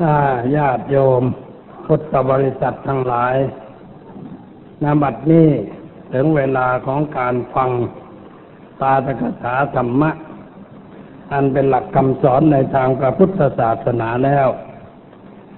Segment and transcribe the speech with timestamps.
[0.00, 0.14] ถ้า
[0.56, 1.22] ญาติโยม
[1.86, 3.36] พุทธบริษัททั้งหลาย
[4.82, 5.48] นบัดนี้
[6.12, 7.70] ถึงเวลาของการฟัง
[8.80, 10.10] ตาตกถาธรรมะ
[11.32, 14.48] อันเป็นหลักคำสอนในทางพระพุทธศาสนาแล้ว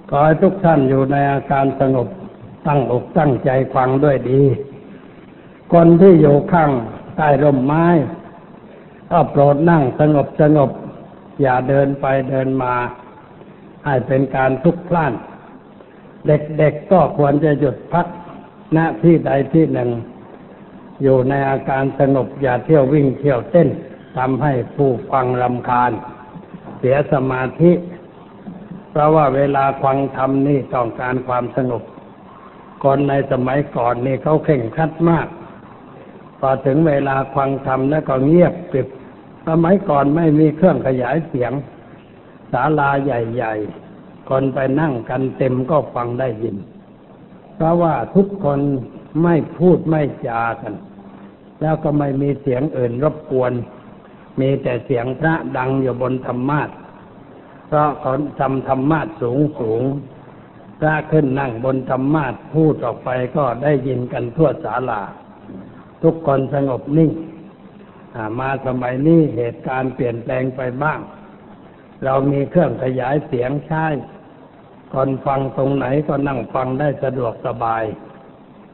[0.08, 2.08] ขอให้ทุกท่านอยู่ในอาการสงบ
[2.66, 4.42] ตั้งอกตั้งใจฟังด้วยดี
[5.72, 6.70] คนที่อยู่ข้าง
[7.16, 7.86] ใต้ร่มไม้
[9.10, 10.70] ก็โปรดนั่งสงบสงบ
[11.42, 12.74] อย่าเดินไปเดินมา
[13.88, 15.12] ให้เป็นการทุกข์พล่าน
[16.26, 18.06] เด็กๆก็ควรจะหยุดพัก
[18.76, 19.90] ณที่ใดที่หนึ่ง
[21.02, 23.68] อยู่ในอาการสงบอย่าเที่ยววิ่งเที่ยวเต้น
[24.16, 25.92] ทำให้ผู้ฟังรำคาญ
[26.78, 27.72] เสียสมาธิ
[28.90, 31.82] เพราะว่าเวลาฟังธรรมนี่ต้องการความสงบ
[32.84, 35.26] คนในสมัยก่อนนี่เขาเข่งคัดมาก
[36.40, 38.88] พอถึงเวลาฟังธรรมแล้วก็เงียบกริบ
[39.48, 41.52] สมัยก่อนไม่มีเครื่องขยายเสียง
[42.52, 43.87] ศาลาใหญ่ ๆ
[44.30, 46.56] คนไปนั่งกันเต็มก็ฟังได้ยิน
[47.54, 48.60] เพราะว่าทุกคน
[49.22, 50.74] ไม่พูดไม่จากัน
[51.60, 53.52] แล้วก็ไม่มีเสียงอื่นรบกวน
[54.40, 56.68] มีแต่เสียงพระดังอยู่บนธรรมาท
[57.66, 59.82] เพราะเขาทำธรรมาทสูงสูง
[60.80, 65.02] พระขึ้นนั่งบนธรรมาทพูดออกไปก็ได้ยินกันทั่วศาลา
[66.02, 67.10] ทุกคนสงบนิ่ง
[68.38, 71.00] มาสมัยนี้เหตุการณ์เปลี่ยนแปลงไปบ้าง
[72.04, 73.84] เรามีเครื่องขยายเสียงใช้
[74.92, 77.84] คนฟังตรงไหนก็นั่งฟังได้สะดวกสบาย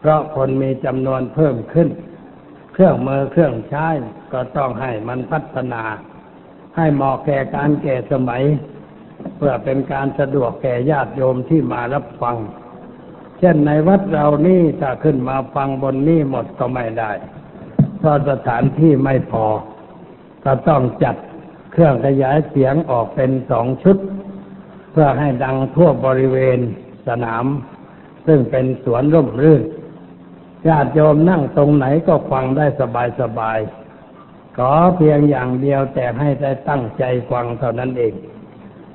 [0.00, 1.88] เพราะคนมีจำนวนเพิ่มขึ้น
[2.72, 3.86] เครื่องมือเครื่องใช้
[4.32, 5.82] ก็ต้องให้มันพัฒนา
[6.76, 8.42] ให้เหมาะแก่การแก่สมัย
[9.36, 12.36] เพื่อเป็นการสะดวกแก่ญาติโยมที่มารับฟัง
[13.38, 17.10] เช่นในวัดเรานี่ถ้าขึ้นมาฟังบนนี่หมดก็ไม่ได้
[17.98, 19.46] เพราะสถานที่ไม่พอ
[20.44, 21.16] ก็ต้องจัด
[21.72, 23.96] เครื่องขยายเสียงออกเป็นสองชุด
[24.94, 26.58] เพื่อให้ดังทั่วบริเวณ
[27.08, 27.44] สนาม
[28.26, 29.62] ซึ่งเป็นสวนร่มรื่น
[30.68, 33.58] ญาติโยมนั่งตรงไหนก็ฟังได้สบายสบาย
[34.56, 38.14] ขอเพียงอย่างเดียวแต่ให้ได้ตั้งใจฟังเท่านั้นเอง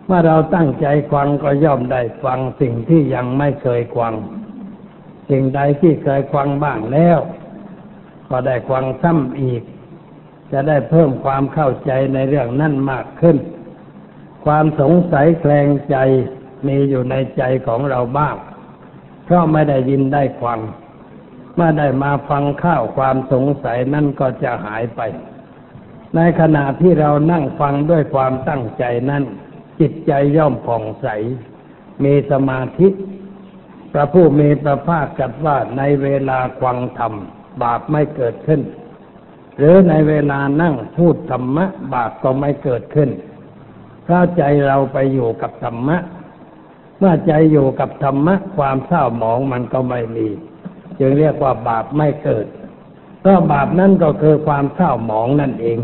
[0.06, 4.14] เมื่อเราตั้งใจฟังก็ย่อมได้ฟังสิ่งที่ยังไม่เคยฟัง
[5.30, 7.20] สิ่งใดที่เคยฟังบ้างแล้ว
[8.30, 9.64] ก็ได้ฟังซ้ำอีก
[10.52, 13.38] จะได้เพิ่มความเข้าใจในเรื่องนั้นมากขึ้น
[14.46, 15.98] ความสงสัยแคลงใจ
[16.68, 18.36] มีอยู่ในใจของเราบ้าง
[19.26, 20.60] เพราะไม่ได้ยินได้ฟัง
[21.56, 25.02] เมื่อได้มาฟังข้าวความสงสัยนั่นก็จะหายไป
[26.16, 29.24] ในขณะที่เรานั่งฟังด้วยความตั้งใจนั้น
[29.80, 31.08] จิตใจย่อมผ่องใส
[32.04, 32.88] มีสมาธิ
[33.94, 37.14] พระผู้มีพระภาคกัดว่าในเวลาฟังธรรม
[37.62, 38.62] บาปไม่เกิดขึ้น
[39.58, 43.10] หรือในเวลานั่งพูดธรรมะ บาปก็ไม่เกิดขึ้น
[44.10, 45.98] ถ้าใจเราไปอยู่กับธรรมะ
[47.00, 50.28] เมื่อใจอยู่กับธรรมะ ความเศร้าหมองมันก็ไม่มี
[51.00, 52.46] จึงเรียกว่าบาปไม่เกิด
[53.20, 55.80] เพราะบาปนั่นก็คือความเศร้าหมองนั่นเอง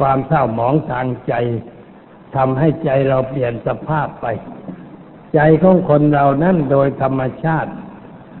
[0.00, 1.34] ความเศร้าหมองทางใจ
[2.36, 4.26] ทำให้ใจเราเปลี่ยนสภาพไป
[5.34, 7.70] ใจของคนเรานั่นโดยธรรมชาติ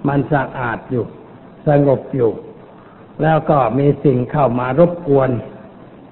[0.08, 1.04] มันสะอาดอยู่
[1.66, 2.32] สงบอยู่
[3.22, 5.30] แล้วก็มีสิ่งเข้ามารบกวน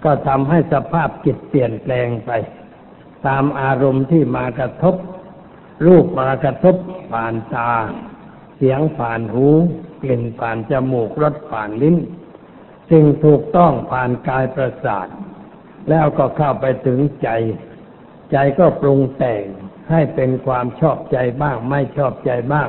[0.04, 2.30] ก็ทำให้สภาพจิตเปลี่ยนแปลงไป
[3.26, 4.94] ตามอารมณ์ที่มากระทบ
[5.86, 6.76] รูปมากระทบ
[7.12, 7.72] ผ่านตา
[8.56, 9.46] เสียงผ่านหู
[10.02, 11.96] กลิ่นผ่านจมูกรสผ่านลิ้น
[12.90, 15.08] สิ่งถูกต้องผ่านกายประสาท
[15.88, 17.28] แล้วก็เข้าไปถึงใจ
[18.32, 19.44] ใจก็ปรุงแต่ง
[19.90, 22.68] ให้เป็นความชอบใจบ้าง ไม่ชอบใจบ้าง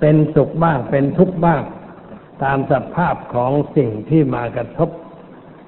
[0.00, 1.62] เป็นสุขบ้างเป็นทุกข์บ้าง
[2.42, 4.90] ตามสภาพของสิ่งที่มากระทบ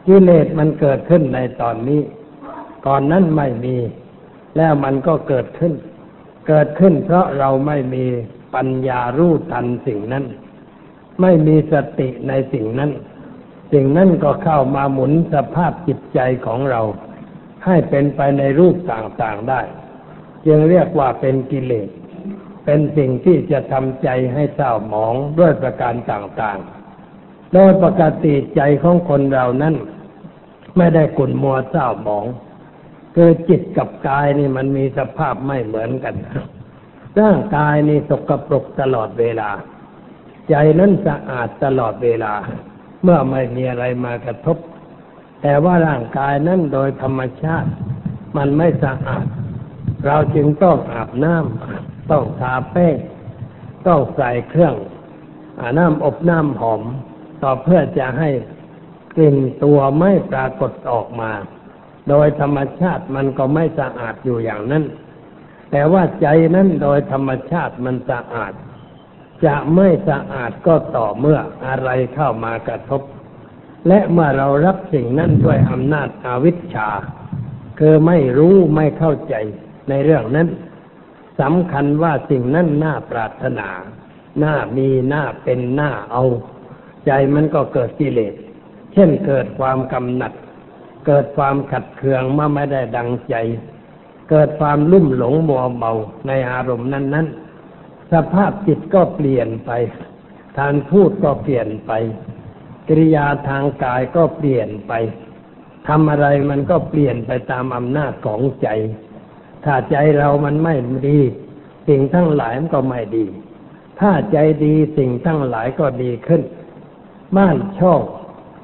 [0.07, 2.03] กิเลสมันเกิดขึ้นในตอนนี้
[2.87, 3.77] ก่อนนั้นไม่มี
[4.59, 5.73] แล้วมันก็เกิดขึ้น
[6.49, 8.05] เกิดขึ้นเพราะเราไม่มี
[8.55, 10.25] ปัญญารู้ทันสิ่งนั้น
[11.21, 12.91] ไม่มีสติในสิ่งนั้น
[13.73, 16.83] สิ่งนั้นก็เข้ามาหมุนสภาพจิตใจของเรา
[17.65, 19.61] ให้เป็นไปในรูปต่างๆได้
[20.47, 21.89] จึงเรียกว่าเป็นกิเลส
[22.65, 29.75] เป็นสิ่งที่จะทำใจให้เศร้าหมองด้วยประการต่างๆ โดยปกติใจของคนเรานั้น
[30.77, 32.27] ไม่ได้กุ่นมัวเศร้าหมอง
[33.21, 36.15] คือจิตกับกายนี่มันมีสภาพไม่เหมือนกัน
[37.21, 39.51] ร่างกายนี่สกปรกตลอดเวลา
[40.49, 42.35] ใจนั้นสะอาดตลอดเวลา
[43.03, 44.59] เมื่อไม่มีอะไรมากระทบ
[45.43, 47.71] แต่ว่าร่างกายนั้นโดยธรรมชาติ
[48.37, 49.25] มันไม่สะอาด
[50.07, 52.97] เราจึงต้องอาบน้ำต้องทาแป้ง
[53.87, 54.75] ต้องใส่เครื่อง
[55.61, 56.83] อาน้ำอบน้ำหอม
[57.43, 58.29] ต่อเพื่อจะให้
[59.17, 61.33] กลิ่นตัวไม่ปรากฏออกมา
[62.09, 64.85] โดยธรรมชาติมันก็ไม่สะอาดอยู่อย่างนั้น
[65.71, 68.53] แต่ว่าใจนั้นโดยธรรมชาติมันสะอาด
[69.47, 73.03] จะไม่สะอาดก็ต่อเมื่ออะไรเข้ามากระทบ
[73.89, 76.89] และเมื่อเรารับสิ่งนั้นด้วยอำนาจอาวิชชา
[77.79, 79.35] คือไม่รู้ไม่เข้าใจ
[79.89, 80.49] ในเรื่องนั้น
[81.41, 83.69] สำคัญว่าสิ่งนั้นน่าปรารถนา
[84.43, 86.25] น่ามีน่าเป็นน่าเอา
[87.07, 88.35] ใจมันก็เกิดกิเลส
[88.93, 90.33] เช่นเกิดความกำหนัด
[91.11, 93.35] เกิดความขัดเคืองเมื่อไม่ได้ดังใจ
[94.31, 95.93] เกิดความลุ่มหลงมัวเมา
[96.27, 97.27] ในอารมณ์นั้น
[97.71, 99.71] ๆ สภาพจิตก็เปลี่ยนไป
[100.59, 101.93] ทางพูดก็เปลี่ยนไป
[102.89, 104.93] กิริยาทางกายก็เปลี่ยนไป
[105.89, 108.69] ทำอะไรมันก็เปลี่ยนไปตามอำนาจของใจ
[109.65, 110.75] ถ้าใจเรามันไม่
[111.09, 111.19] ดี
[111.89, 113.27] สิ่งทั้งหลายมันก็ไม่ดี
[114.01, 116.43] ถ้าใจดีสิ่งทั้งหลายก็ดีขึ้น
[117.37, 118.01] บ้านช่อง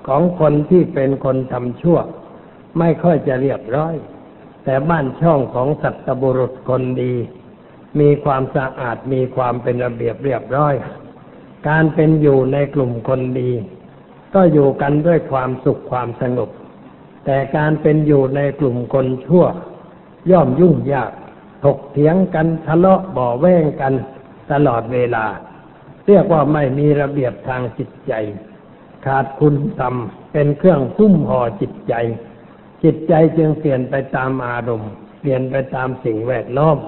[0.07, 2.01] ของคนที่เป็นคนทำชั่ว
[2.79, 3.95] ไม่ค่อยจะเรียบร้อย
[4.65, 7.15] แต่บ้านช่องของสัตบุรุษคนดี
[8.01, 10.75] มีความสะอาดมีความเป็นระเบียบเรียบร้อย
[11.69, 13.51] การเป็นอยู่ในกลุ่มคนดี
[14.35, 16.51] ก็อยู่กันด้วยความสุขความสงบ
[17.25, 19.45] แต่การเป็นอยู่ในกลุ่มคนชั่ว
[20.31, 21.13] ย่อมยุ่งยาก
[21.65, 23.93] ถกเถียงกันทะเลาะบ่อแว้งกัน
[24.53, 25.25] ตลอดเวลา
[26.07, 28.13] เรียกว่าไม่มีระเบียบทางจิตใจ
[29.07, 29.95] ขาดคุณธรรม
[30.33, 31.95] เป็นเครื่องคุ้มห่อจิตใจ
[32.85, 36.79] จิตใจจึงเปลี่ยนไปตามอารมณ์ เปลี่ยนไปตามสิ่งแวดล้อม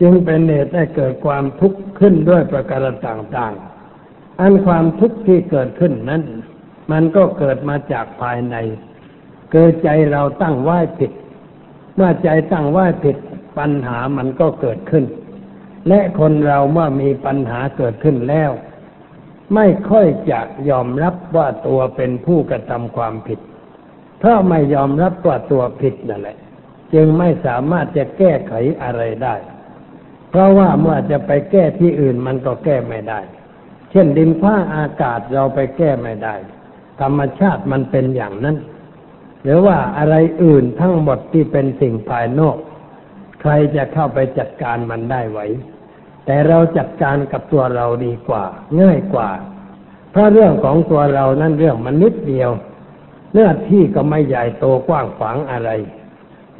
[0.00, 6.22] จึงเป็นเหตุให้เกิดความทุกข์ขึ้นด้วยประการต่างๆ อันความทุกข์ที่เกิดขึ้นนั้น
[6.92, 8.56] มันก็เกิดมาจากภายใน
[9.52, 11.12] เกิดใจเราตั้งไว้ผิด
[11.94, 13.16] เมื่อใจตั้งไว้ผิด
[13.58, 15.04] ปัญหามันก็เกิดขึ้น
[15.88, 18.50] และคนเราเมื่อมีปัญหาเกิดขึ้นแล้ว
[19.54, 23.40] ไม่ค่อยจะยอมรับว่าตัวเป็นผู้กระทำความผิด
[24.24, 26.36] เพราะไม่ยอมรับว่าตัวผิดนั่นแหละ
[26.94, 29.34] จึงไม่สามารถจะแก้ไขอะไรได้
[30.30, 33.20] เพราะว่าเมื่อจะไปแก้ที่อื่นมันก็แก้ไม่ได้
[33.90, 36.34] เช่นดินฟ้าอากาศเราไปแก้ไม่ได้
[37.00, 38.56] ธรรมชาติมันเป็นอย่างนั้น
[39.42, 42.56] หรือว่าอะไรอื่นทั้งหมดที่เป็นสิ่งภายนอก
[43.40, 45.40] ใครจะเข้าไปจัดการมันได้ไหว
[46.26, 48.44] แต่เราจัดการกับตัวเราดีกว่า
[48.80, 49.30] ง่ายกว่า
[50.10, 52.50] เพราะเรื่องของตัวเรานั้นเรื่องมันนิดเดียว
[53.34, 55.70] เนื้อที่ก็ไม่ใหญ่โตกว้างขวางอะไร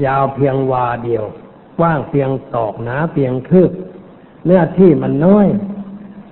[0.04, 1.24] ยาวเพียงวาเดียว
[1.78, 3.72] กว้างเพียงตอกหนาเพียงคืบ
[4.44, 5.46] เนื้อที่มันน้อย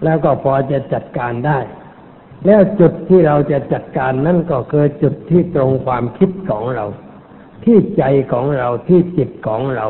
[0.04, 1.58] แล้วก็พอจะจัดการได้
[2.46, 6.86] แล้วจุดที่เราจะจัดการนั่นก็คือจุดที่ตรงความคิดของเรา
[7.64, 8.02] ที่ใจ
[8.32, 9.86] ของเราที่จิตของเรา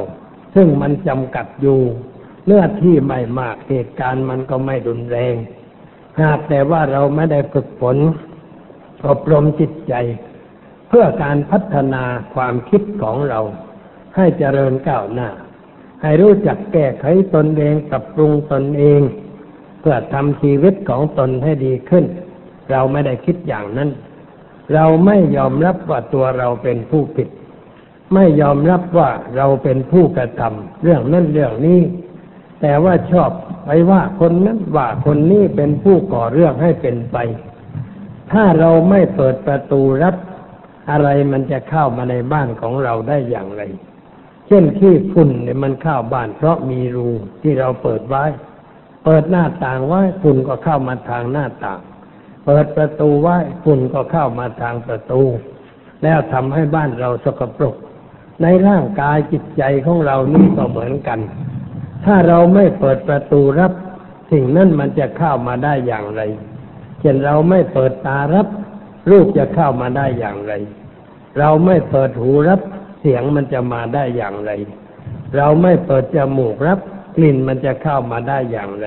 [0.54, 1.81] ซึ่งมันจำกัดอยู่
[2.46, 5.34] เนื้อที่ไม่มากเหตุการณ์มันก็ไม่รุนแรง
[6.20, 7.96] หากแต่ว่าเราไม่ได้ฝึกฝน
[9.08, 9.94] อบรมจิตใจ
[10.92, 12.04] พื่อการพัฒนา
[12.34, 13.40] ความคิดของเรา
[14.16, 15.28] ให้เจริญก้าวหน้า
[16.02, 17.04] ให้รู้จักแก้ไข
[17.34, 19.00] ตนเองปรับปรุงตนเอง
[19.80, 22.04] เพื่อทำชีวิตของตนให้ดีขึ้น
[22.70, 23.90] เราไม่ได้คิดอย่างนั้น
[24.74, 27.28] เราไม่ยอมรับว่าตัวเราเป็นผู้ผิด
[28.14, 31.80] ไม่ยอมรับว่าเราเป็นผู้กระทำเรื่องนั้นเรื่องนี้
[32.60, 33.30] แต่ว่าชอบ
[33.64, 37.16] ไปว่าคนนั้นว่าคนนี้เป็นผู้ก่อเรื่องให้เป็นไป
[38.32, 40.14] ถ้าเราไม่เปิดประตูรับ
[40.90, 43.62] อะไรมันจะเข้ามาในบ้านของเราได้อย่างไร
[44.49, 47.08] เช่นขี้ฝุ่นเนี่ยมันเข้าบ้าน เพราะมีรู
[47.43, 48.25] ที่เราเปิดไว้
[49.04, 51.80] เปิดหน้าต่างไว้ฝุ่นก็เข้ามาทางหน้าต่าง
[52.47, 55.23] เปิดประตูไว้ฝุ่นก็เข้ามาทางประตู
[56.02, 57.75] แล้วทำให้บ้านเราสกปรก
[58.42, 61.18] ในร่างกายจิตใจของเรานี่ก็เหมือนกัน
[62.04, 63.73] ถ้าเราไม่เปิดประตูรับ
[64.33, 66.23] สิ่งนั้นมันจะเข้ามาได้อย่างไร
[67.00, 68.47] เช่นเราไม่เปิดตารับ
[69.11, 70.52] รูปจะเข้ามาได้อย่างไร
[71.38, 72.60] เราไม่เปิดหูรับ
[73.00, 74.50] เสียงมันจะมาได้อย่างไร
[75.36, 76.78] เราไม่เปิดจมูกรับ
[77.16, 78.86] กลิ่นมันจะเข้ามาได้อย่างไร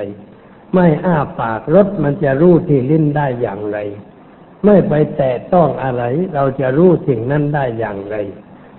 [0.74, 3.78] ไม่อ้าปากรสมันจะรู้ที่ลิ้นได้อย่างไร
[4.66, 6.04] ไม่ไปแตะต้องอะไร
[6.36, 8.16] เราจะรู้สิ่งนั้นได้อย่างไร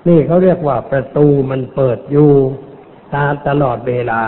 [0.08, 2.30] นี่เขาเรียกว่าประตูมันเปิดอยู่
[3.14, 4.22] ตาตลอดเวลา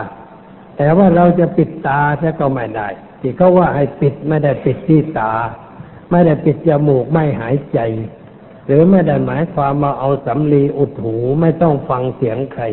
[0.76, 2.88] แต่ว่าเราจะปิดตาใช่ก็ไม่ได้
[3.20, 5.32] ที่เขาว่าให้ปิดไม่ได้ปิดที่ตา
[6.10, 7.78] ไม่ได้ปิดจมูกไม่หายใจ
[8.68, 12.64] หรือไม่ได้หมายความมาเอาสำลีอุดหูไม่ต้องฟังเสียงใคร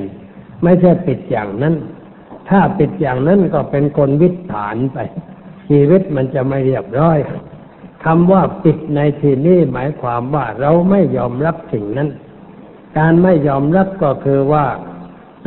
[0.64, 1.76] ไม่ใช่ปิดอย่างนั้น
[2.50, 4.98] ถ้าปิดอย่างนั้นก็เป็นคนวิถฐานไป
[5.70, 7.18] ชีวิตมันจะไม่เรียบร้อย
[8.06, 12.10] คำว่าปิดในที่นี้หมายความว่าเราไม่ยอมรับสิ่งนั้น
[12.98, 14.66] การไม่ยอมรับก็คือว่า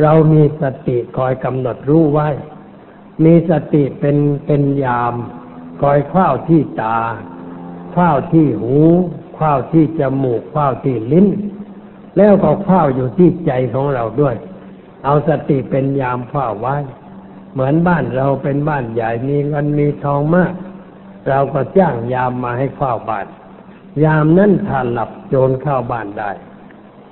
[0.03, 2.29] เรามีสติคอยกำหนดรู้ไว้
[3.25, 5.15] มีสติเป็นเป็นยาม
[5.83, 6.99] คอยเฝ้าที่ตา
[7.93, 8.79] เฝ้าที่หู
[9.39, 11.27] เฝ้าวที่จมูกเฝ้าวที่ลิ้น
[12.17, 14.37] แล้วก็เฝ้าวอยู่ที่ใจของเราด้วย
[15.05, 16.77] เอาสติเป็นยามเฝ้าวไว้
[17.53, 20.53] เหมือนบ้านเราเป็นบ้านใหญ่มีเงินมีทองมาก
[21.29, 23.27] เราก็จ้างยามมาให้เฝ้าวบ้าน
[24.05, 26.31] ยามนั้นถ้าหลับโจรเข้าบ้านได้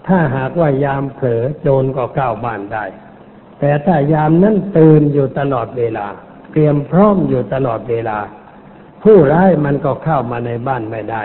[0.06, 2.84] ถ้าหากว่ายามเผลอโจรก็เข้าบ้านได้
[3.60, 6.06] แต่ถ้ายามนั้นตื่นอยู่ตลอดเวลา
[6.52, 8.18] เตรียมพร้อมอยู่ตลอดเวลา
[9.02, 11.22] ผู้ร้ายมันก็เข้ามาในบ้านไม่ได้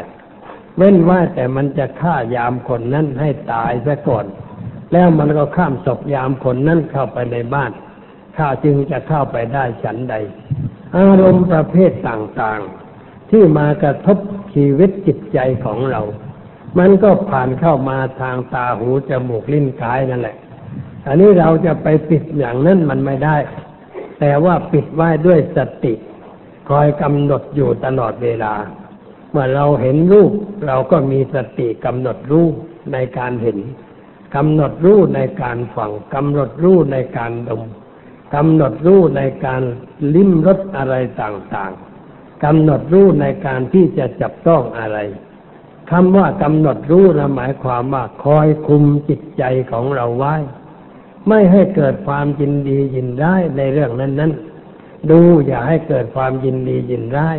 [0.77, 4.25] เว้นว่าแต่มันจะฆ่ายามคนนั้นให้ตายซะก่อน
[4.93, 7.71] แล้วมันก็ข้ามศพยามคนนั้นเข้าไปในบ้าน
[8.37, 10.15] ข้าจึงจะเข้าไปได้ฉันใด
[10.95, 14.17] อารมณ์ประเภทต่างๆ ที่มากระทบ
[14.53, 16.01] ชีวิตจิตใจของเรา
[16.79, 20.37] มันก็ผ่านเข้ามาทางตาหูจมูกลิ้นกายนั่นแหละ
[21.07, 23.37] อันนี้เราจะไปปิดอย่างนั้นมันไม่ได้
[24.19, 25.93] แต่ว่าปิดไว้ด้วยสติ
[26.69, 28.53] คอยกำหนดอยู่ตลอดเวลา
[29.31, 30.31] เมื่อเราเห็นรูป
[30.67, 32.53] เราก็มีสติกำหนดรูป
[32.93, 33.57] ในการเห็น
[34.35, 37.61] กำหนดรู้ในการฟังกำหนดรู้ในการดม
[38.35, 39.61] กำหนดรู้ในการ
[40.15, 44.97] ลิ้มรสอะไรต่างๆกำหนดรู้ในการที่จะจับต้องอะไร
[45.91, 50.35] คำว่ากำหนดรู้นะหมายความว่าคอยคุมจิตใจของเราไว้
[51.27, 54.31] ไม่ให้เกิดความยินดียินร้ายในเรื่องนั้น
[54.71, 57.37] ๆ ดูอย่าให้เกิดความยินดียินร้าย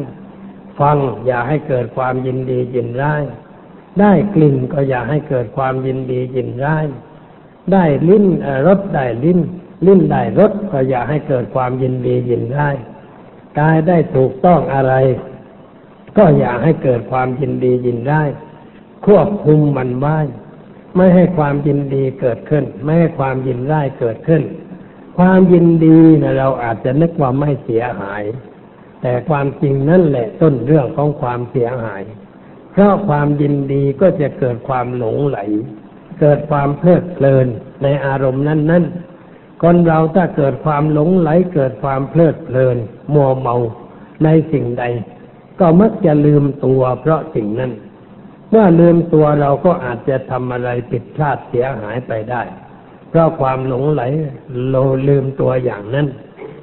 [0.81, 3.23] ฟังอย่าให้เกิดความยินดียินร้าย
[4.01, 6.85] ได้กลิ่นก็อย่าให้เกิดความยินดียินร้าย
[7.73, 8.25] ได้ลิ้น
[8.67, 9.39] รสได้ลิ้น
[9.87, 12.77] ลิ้นได้รสก็อย่าให้เกิดความยินดียินร้าย
[13.59, 14.95] กายได้ถูกต้องอะไร
[16.17, 18.29] ก็อย่าให้เกิดความยินดียินร้าย
[19.07, 20.19] ควบคุมมันไว้
[20.97, 24.43] ไม่ให้ความยินดีเกิดขึ้น ไม่ให้ความยินร้ายเกิดขึ้น
[25.19, 28.23] ความยินดีนะเราอาจจะนึกว่าไม่เสียหาย
[29.03, 32.03] แต่ความจริงนั่นแหละต้นเรื่องของความเสียหาย
[32.73, 35.39] เพราะความยินดีก็จะเกิดความหลงไหล
[36.21, 37.47] เกิดความเพลิดเพลิน
[37.83, 42.77] ในอารมณ์นั้นๆ คนเราถ้าเกิดความหลงไหล เกิดความเพลิดเพลิน
[43.15, 43.57] มัวเมา
[44.25, 44.85] ในสิ่งใด
[45.61, 47.73] ก็มักจะลืมตัวเพราะสิ่งนั้น
[48.51, 52.43] เมื่อลืมตัวเราก็อาจจะทำอะไรผิดพลาดเสียหายไปได้
[53.11, 54.03] เพราะความหลงไหล
[54.69, 54.77] โล
[55.09, 56.07] ลืมตัวอย่างนั้น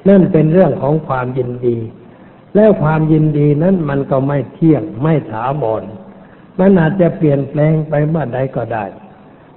[0.08, 1.78] นั่นเป็นเรื่องของความยินดี
[2.56, 5.84] แล้วความยินดีนั้นมันก็ไม่เที่ยงไม่ถาวร
[6.60, 8.86] มันอาจจะเปลี่ยนแปลงไปเมื่อใดก็ได้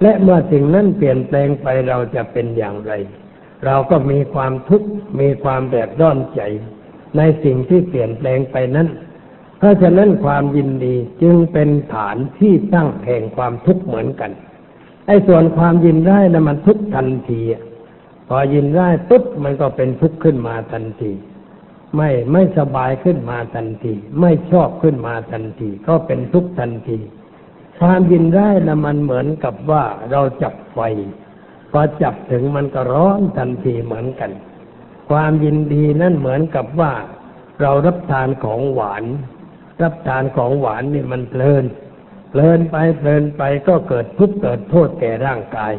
[0.01, 2.93] และเมื่อสิ่งนั้นเปลี่ยนแปลงไปเราจะเป็นอย่างไร
[3.65, 4.87] เราก็มีความทุกข์
[5.19, 6.41] มีความแบบร้อนใจ
[7.17, 8.87] ในสิ่งที่เปลี่ยนแปลงไปนั้น
[9.57, 14.31] เพราะฉะนั้นความยินดีจึงเป็นฐานที่ตั้งแห่งความทุกข์เหมือนกัน
[15.07, 17.41] ไอ้ส่วนความยินได้นะมันทุกข์ทันที
[18.27, 21.11] พอยินได้ปุ๊บมันก็เป็นทุกข์ขึ้นมาทันที
[21.97, 26.99] ไม่ไม่สบายขึ้นมาทันที ไม่ชอบขึ้นมาทันที ก็เป็นทุกข์ทันที
[27.79, 30.79] ความยินได้นะมันเหมือนกับว่าเราจับไฟ
[31.71, 34.31] พอจับถึงมันก็ร้อนทันทีเหมือนกัน
[35.09, 36.93] ความยินดีนั่นเหมือนกับว่า
[37.61, 39.03] เรารับทานของหวาน
[39.81, 41.65] รับทานของหวานนี่มันเพลิน
[42.29, 45.73] เพลินไปเพลินไปก็เกิดทุกข์เกิดโทษแก่ร่างกาย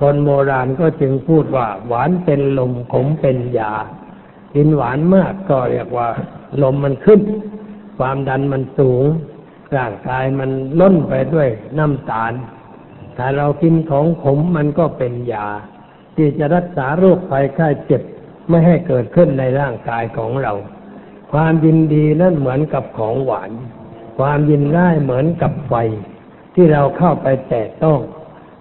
[0.00, 3.72] คนโบราณก็จึงพูดว่าหวานเป็นลมขมเป็นยา
[4.54, 6.08] กินหวานมากก็เรียกว่า
[6.62, 7.20] ลมมันขึ้น
[7.98, 9.04] ความดันมันสูง
[9.76, 12.32] ร่างกายมันล้นไปด้วยน้ำตาล
[13.16, 15.48] ถ้าเรากินของขมมันก็เป็นยา
[16.16, 18.02] ที่จะรักษาโรคภัยไข้เจ็บ
[18.48, 20.52] ไม่ให้เกิดขึ้นในร่างกายของเรา
[21.32, 23.50] ความยินดีนั่นเหมือนกับของหวาน
[24.18, 25.74] ความยินร้ายเหมือนกับไฟ
[26.54, 28.00] ที่เราเข้าไปแตะต้อง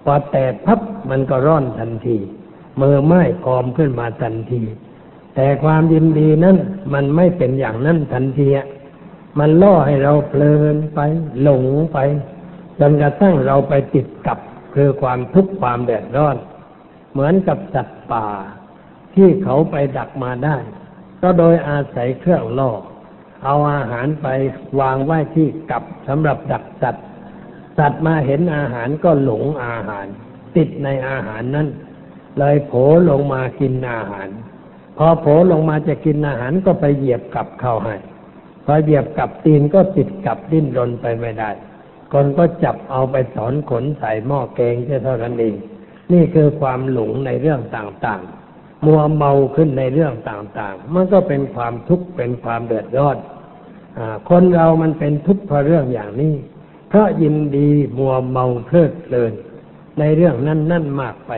[0.06, 0.80] พอแตะพับ
[1.10, 2.18] มันก็ร้อนทันที
[2.82, 4.62] มือไม้กอมขึ้นมาทันที
[5.36, 6.58] แต่ความยินดีนั้น
[6.94, 8.48] มันไม่เป็นอย่างนั้นทันที
[9.40, 11.00] มันล่อให้เราเพลินไป
[11.42, 11.98] หลงไป
[12.80, 14.38] จนกระทั่งเราไปติดกับ
[14.76, 16.38] คือความทุกข์ความแดดร้อน
[17.12, 18.28] เหมือนกับสัตว์ป่า
[19.16, 20.58] ที่เขาไปดักมาได้
[21.22, 22.72] ก็โดยอาศัยเครื่องล่อ
[23.44, 24.28] เอาอาหารไป
[24.80, 27.06] วางไว้ที่กับสำหรับดักสัตว์
[27.78, 30.06] สัตว์มาเห็นอาหารก็หลงอาหาร
[30.56, 31.68] ติดในอาหารนั้น
[32.40, 34.28] เลยโผล่ลงมากินอาหาร
[35.06, 37.96] อโผล่ลงมาจะกินอาหารก็ไปเหยียบกับเข้าให้
[38.66, 41.50] พอเหยียบกับตีนก็ติดกับดิ้นรนไปไม่ได้
[42.14, 45.56] คนก็จับเอาไปสอนขนใส่หม้อแกงแค่เท่านั้นเอง
[46.14, 53.18] นี่คือความหลงในเรื่องต่างๆ มัวเมาขึ้นในเรื่องต่างๆ มันก็เป็นความทุกข์เป็นความเดือดร้อน
[54.30, 56.34] คนเรามันเป็นทุกข์เพราะเรื่องอย่างนี้
[56.90, 59.34] เพราะยินดีมัวเมาเพลิดเพลิน
[60.00, 61.32] ในเรื่องนั้นนั่นมากไป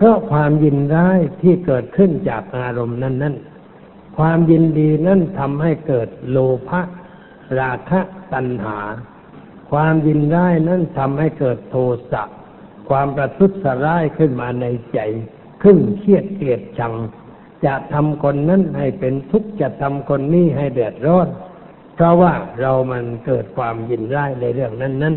[0.00, 3.34] เพราะความยินร้ายที่เกิดขึ้นจากอารมณ์นั้นนั้น
[4.18, 6.36] ความยินดีนั้นทำให้เกิดโล
[6.68, 6.80] ภะ
[7.58, 8.00] ราคะ
[8.32, 8.78] ตัณหา
[9.70, 11.76] ความยินร้ายนั้นทำให้เกิดโท
[12.12, 12.22] สะ
[12.88, 13.50] ความประทุษ
[13.84, 15.00] ร้ายขึ้นมาในใจ
[15.62, 16.94] ครึ่งเครียดเกลียดชัง
[17.64, 21.28] จะทำคนนั้นให้เป็นทุกข์จะทำคนนี้ให้เดือดร้อน
[21.94, 25.14] เพราะว่าเรามันเกิดความยินร้ายในเรื่องนั้นนั้น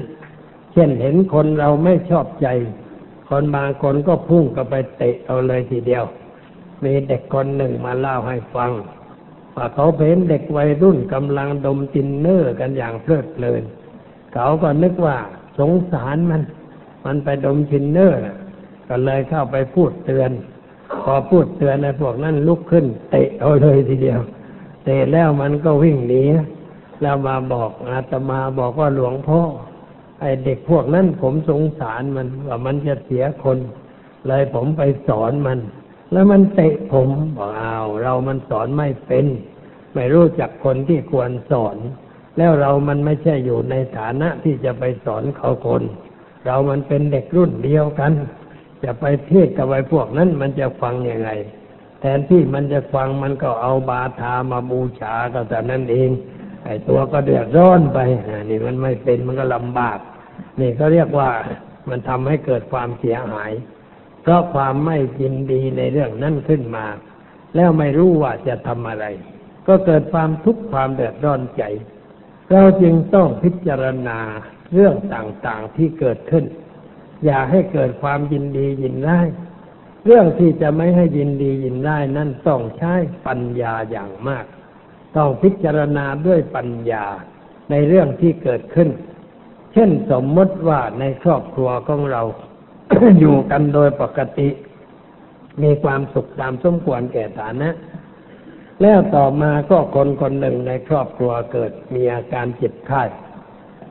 [0.74, 2.48] เช่นเห็นคนเราไม่ชอบใจ
[3.34, 6.04] คนบางคนก็พุ่งก็ไปเตะเอาเลยทีเดียว
[6.84, 8.72] มีเด็กคนหนึ่งมาเล่าให้ฟัง
[9.56, 13.64] ว่าเขาเห็นเด็กวัยรุ่นกำลังดมทินเนอร์กันอย่างเพลิดเพลิน
[14.34, 15.18] เขาก็นึกว่า
[15.60, 16.42] สงสารมัน
[17.06, 18.20] มันไปดมทินเนอร์
[18.88, 20.32] ก็เลยเข้าไปพูดเตือน
[21.04, 24.20] พอพูดเตือนในพวกนั้นลุกขึ้น เตะเอาเลยทีเดียว
[24.86, 26.24] เตะแล้วมันก็วิ่งหนี
[27.02, 29.42] แล้วมาบอกอาตมาบอกว่าหลวงพ่อ
[30.24, 33.58] ไอเด็กพวกนั้นผมสงสารมันว่ามันจะเสียคน
[34.28, 35.60] เลยผมไปสอนมัน
[36.12, 39.26] แล้วมันเตะผมบอกอ้าวเรามันสอนไม่เป็น
[39.94, 41.78] ไม่รู้จักคนที่ควรสอน
[42.38, 45.84] แล้วเรามันไม่ใช่อยู่ในฐานะที่จะไปสอนเขาคน
[46.46, 48.12] เรามันเป็นเด็กรุ่นเดียวกัน
[48.84, 51.30] จะไปเทศกับไอ้พวกนั้นมันจะฟังยังไง
[52.00, 56.10] แทนที่มันจะฟังมันก็เอาบาทามาบูชาก็แต่นั้นเอง
[56.66, 58.00] ไอ้ตัวก็เดือดร้อนไป
[58.50, 60.00] นี่มันไม่เป็นมันก็ลำบาก
[60.60, 61.32] นี่ก็เรียกว่า
[61.90, 63.52] มันทำให้เกิดความเสียหาย
[64.22, 66.86] เพราะความไม่ยินดีในเรื่องนั้นขึ้นมา
[67.56, 69.06] แล้วไม่รู้ว่าจะทำอะไร
[69.68, 71.64] ก็เกิดความทุกข์ความเดือดร้อนใจ
[72.52, 74.20] เราจึงต้องพิจารณา
[74.74, 76.46] เรื่องต่างๆที่เกิดขึ้น
[77.26, 79.28] อย่าให้เกิดความยินดียินร้าย
[80.06, 82.94] เรื่องที่จะไม่ให้ยินดียินร้ายนั่นต้องใช้
[83.28, 84.46] ปัญญาอย่างมาก
[85.18, 87.06] ต้องพิจารณาด้วยปัญญา
[87.72, 88.90] ในเรื่องที่เกิดขึ้น
[89.74, 92.22] เช่นสมมติว่าในครอบครัวของเรา
[93.20, 94.50] อยู่กันโดยปกติ
[95.64, 97.70] มีความสุขตามสมควรแก่ฐานะ
[98.82, 103.04] แล้วต่อมาก็คนคนหนึ่งในครอบครัวเกิดมีอาการเจ็บไข้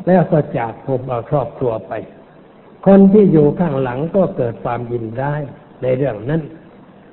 [0.06, 1.92] แล้วก็จากภพครอบครัวไป
[2.86, 5.34] คนที่อยู่ข้างหลังก็เกิดความยินได้
[5.82, 6.42] ในเรื่องนั้น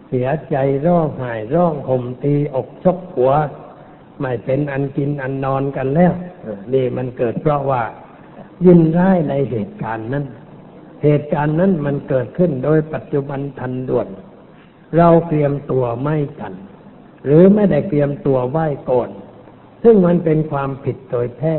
[0.07, 3.31] เสียใจร้องไห้ร้องห่มตีอกชกหัว
[4.21, 6.13] ไม่เป็นอันกินอันนอนกันแล้ว
[6.73, 7.83] นี่มันเกิดเพราะว่า
[8.65, 10.25] ยินร้ายในเหตุการณ์นั้น
[11.03, 14.07] เหตุการณ์นั้นมันเกิดขึ้นโดยปัจจุบันทันด่วน
[14.97, 16.53] เราเตรียมตัวไม่ทัน
[17.25, 19.09] หรือไม่ได้เตรียมตัวไหว้ก่อน
[19.83, 21.55] ซึ่งมันเป็นความผิดโดยแท้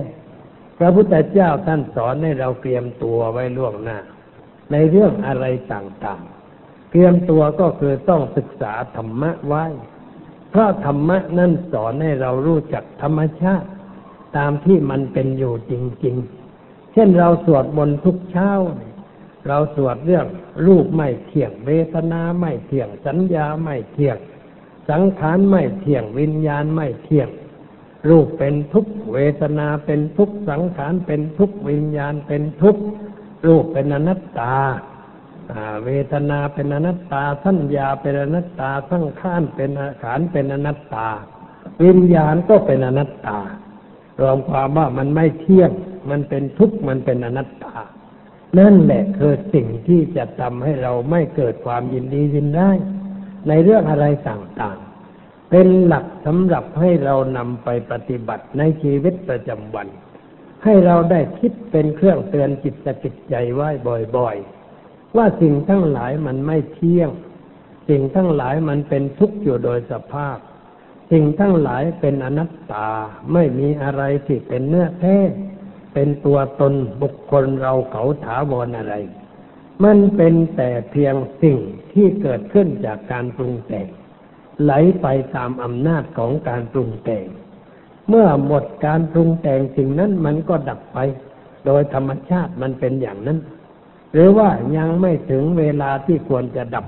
[0.79, 3.99] พระพุทธเจ้าท่านสอนให้เราเตรียมตัวไว้ล่วงหน้า
[4.73, 9.65] ในเรื่องอะไรต่างๆ เตรียมตัวก็คือต้องศึกษาธรรมะไว้
[10.51, 13.69] เพราะธรรมะนั่นสอนให้เรารู้จักธรรมชาติ
[14.37, 15.73] ตามที่มันเป็นอยู่จ
[16.05, 16.40] ริง ๆ
[17.01, 18.51] ช่นเราสวดมนต์ทุกเช้า
[19.47, 20.27] เราสวดเรื่อง
[20.67, 24.19] รูปไม่เที่ยงเวทนาไม่เที่ยงสัญญาไม่เที่ยง
[24.91, 27.29] สังขารไม่เที่ยงวิญญาณไม่เที่ยง
[28.09, 32.77] รูปเป็นทุกเวทนาเป็นทุกสังขารเป็นทุกวิญญาณเป็นทุก
[33.47, 34.55] รูปเป็นอนัตตา
[35.85, 41.09] เวทนาเป็นอนัตตา สัญญาเป็นอนัตตา สังขารเป็นอาขารเป็นอนัตตา
[41.85, 43.39] วิญญาณก็เป็นอนัตตา
[44.21, 45.71] รวมความว่ามันไม่เที่ยง
[46.11, 47.75] มันเป็นทุกข์ มันเป็นอนัตตา
[48.59, 52.71] นั่นแหละคือสิ่งที่จะทำให้เราไม่เกิดความยินดียินได้
[53.49, 59.89] ในเรื่องอะไรต่างๆ เป็นหลักสำหรับให้เรานำไปปฏิบัติในชีวิตประจำวัน
[60.65, 63.69] ให้เราได้คิดเป็นเครื่องเตือนจิตจิตใจไว้
[64.17, 67.11] บ่อยๆ ว่าสิ่งทั้งหลายมันไม่เที่ยง
[67.89, 70.37] สิ่งทั้งหลายมันเป็นทุกข์อยู่โดยสภาพ
[71.11, 72.89] สิ่งทั้งหลายเป็นอนัตตา
[73.33, 75.19] ไม่มีอะไรที่เป็นเนื้อแท้
[75.93, 78.95] เป็นตัวตนบุคคลเราเขาถาวรอะไร
[79.85, 81.59] มันเป็นแต่เพียงสิ่ง
[81.93, 83.89] ที่เกิดขึ้นจากการปรุงแต่ง
[84.63, 84.73] ไหล
[85.03, 87.27] ไปตามอำนาจของการปรุงแต่ง
[88.09, 90.99] เมื่อหมดการปรุงแต่งสิ่งนั้นมันก็ดับไป
[91.67, 93.39] โดยธรรมชาติมันเป็นอย่างนั้น
[94.13, 96.87] หรือว่ายังไม่ถึงเวลาที่ควรจะดับ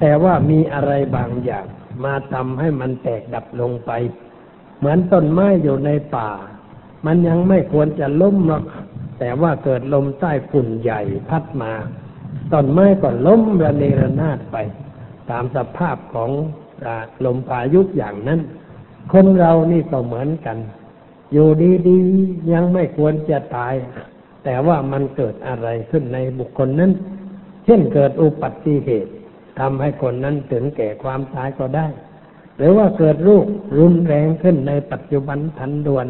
[0.00, 1.66] แต่ว่ามีอะไรบางอย่าง
[2.04, 3.90] มาทำให้มันแตกดับลงไป
[4.78, 6.30] เหมือนต้นไม้อยู่ในป่า
[7.06, 8.64] มันยังไม่ควรจะล้มหรอก
[9.18, 11.72] แต่ว่าเกิดลมใต้ฝุ่นใหญ่พัดมา
[12.52, 14.56] ต้นไม้ก็ล้มระเนระนาดไป
[15.30, 16.30] ตามสภาพของ
[17.24, 18.40] ลมพายุอย่างนั้น
[19.12, 20.58] คนเรานี่ก็เหมือนกัน
[21.32, 21.48] อยู่
[21.88, 23.74] ดีๆยังไม่ควรจะตาย
[24.44, 26.92] แต่ว่ามันเกิดอะไรขึ้นในบุคคลนั้น
[27.64, 29.12] เช่นเกิดอุบัติเหตุ
[29.58, 31.86] ทำให้คนนั้นถึงแก่ความตายก็ได้
[32.56, 33.44] หรือว่าเกิดโรค
[33.78, 36.06] รุนแรงขึ้นในปัจจุบันทันด่วน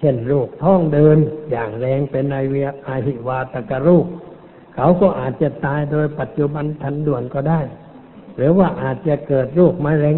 [0.00, 1.16] เช่นโรคท้องเดิน
[1.50, 4.06] อย่างแรงเป็นไอเวียอาหิวาตกโรค
[4.74, 7.60] เขาก็อาจจะตายโดยปัจจุบันทันด่วนก็ได้
[8.36, 10.16] หรือว่าอาจจะเกิดโรคมะเร็ง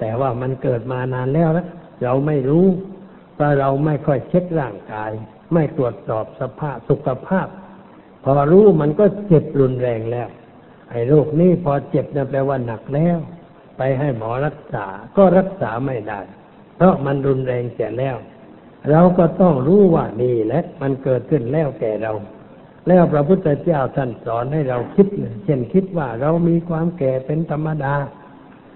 [0.00, 1.66] แต่ว่ามันเกิดมานานแล้วแล้ว
[2.02, 2.66] เราไม่รู้
[3.34, 5.10] เพราะเราไม่ค่อยเช็คร่างกาย
[5.52, 7.46] ไม่ตรวจสอบสภาพสุขภาพ
[8.24, 10.28] พอรู้มันก็เจ็บรุนแรงแล้ว
[10.90, 13.18] ไอ้โรคนี้พอเจ็บนะแปลว่าหนักแล้ว
[13.76, 16.20] ไปให้หมอรักษาก็รักษาไม่ได้
[16.76, 18.16] เพราะมันรุนแรงเสียแล้ว
[18.90, 22.12] เราก็ต้องรู้ว่านี่แหละมันเกิดขึ้นแล้วแก่เรา
[22.88, 25.06] แล้วพระพุทธเจ้าท่านสอนให้เราคิด
[25.44, 27.94] เช่นคิดว่าเรามีความแก่เป็นธรรมดา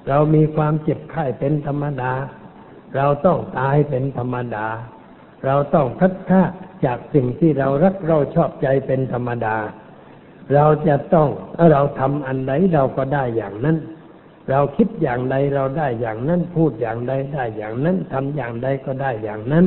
[0.09, 2.12] เรามีความเจ็บไข้เป็นธรรมดา
[2.97, 4.66] เราต้องตายเป็นธรรมดา
[5.45, 6.42] เราต้องพัดพา
[6.85, 9.57] จากสิ่งที่เรารักเราชอบใจเป็นธรรมดา
[10.55, 13.77] เราจะต้องถ้าเราทำอันใดเราก็ได้อย่างนั้น
[14.51, 19.66] เราคิดอย่างใดเราได้อย่างนั้น พูดอย่างใดได้อย่างนั้นทำอย่างใดก็ได้อย่างนั้น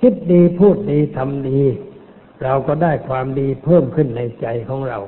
[0.00, 1.60] คิดดีพูดดีทำดี
[2.44, 4.98] เราก็ได้ความดีเพิ่มขึ้นในใจของเรา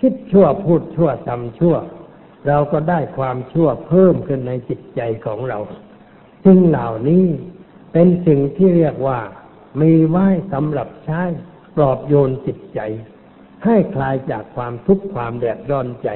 [0.00, 1.76] คิดชั่วพูดชั่วทำชั่ว
[2.46, 5.58] เราก็ได้ความชั่วเพิ่มขึ้นในจิตใจของเรา
[6.44, 7.24] สิ่งเหล่านี้
[7.92, 9.20] เป็นสิ่งที่เรียกว่า
[9.80, 11.22] มีไว้สำหรับใช้
[11.76, 12.80] ปลอบโยนจิตใจ
[13.64, 16.08] ให้คลายจากความทุกข์ความแดดร้อนใจ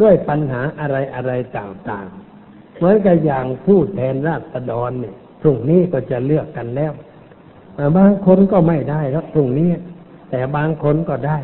[0.00, 6.92] ด้วยปัญหาอะไรอะไรต่างๆเหมือนกับอย่างผู้แทนราษฎรเนี่ยพรุ่งนี้ก็จะเลือกกันแล้ว
[7.98, 9.70] บางคนก็ไม่ได้แล้วพรุ่งนี้
[10.30, 11.38] แต่บางคนก็ได้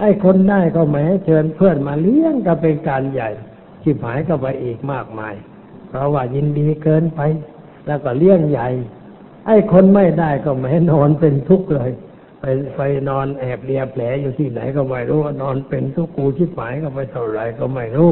[0.00, 3.30] ไอ้คนได้ก็ไม่ให้เชิญเพื่อนมาเลี้ยงก็เป็นการใหญ่
[3.82, 5.34] ชิบหมายก็ไปอีกมากมาย
[5.88, 7.20] เพราะว่ายินดีเกินไป
[7.86, 8.68] แล้วก็เลี้ยงใหญ่
[9.46, 11.90] ไอ้คนไม่ได้ก็ไม่ให้นอนเป็นทุกข์เลย
[12.40, 12.44] ไป
[12.76, 18.10] ไปนอนแอบเลียแผลอยู่ที่ไหนก็ไม่รู้นอนเป็นทุกข์กูชิบหายก็ไปเท่าไหร่ก็ไม่รู้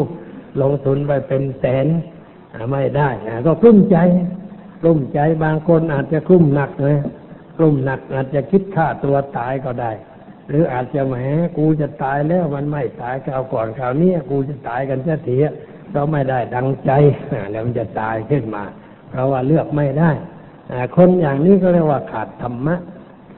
[0.60, 1.86] ลงทุนไปเป็นแสน
[2.70, 3.08] ไม่ได้
[3.46, 3.96] ก็กลุ้มใจ
[4.80, 6.96] กลุ้มใจบางคนอาจจะกลุ้มหนักเลย
[7.58, 9.92] กลุ้มหนักอาจจะคิดฆ่าตัวตายก็ได้
[10.48, 11.14] หรืออาจจะแหม
[11.56, 15.38] กูจะตายแล้วมันไม่ตายคราวก่อนคราวนี้กูจะตายกันเสียที
[15.94, 16.90] ก็ไม่ได้ดังใจ
[17.50, 18.64] แล้วมันจะตายขึ้นมา
[19.10, 20.10] เพราะว่าเลือกไม่ได้
[20.96, 22.74] คนอย่างนี้ก็เรียกว่าขาดธรรมะ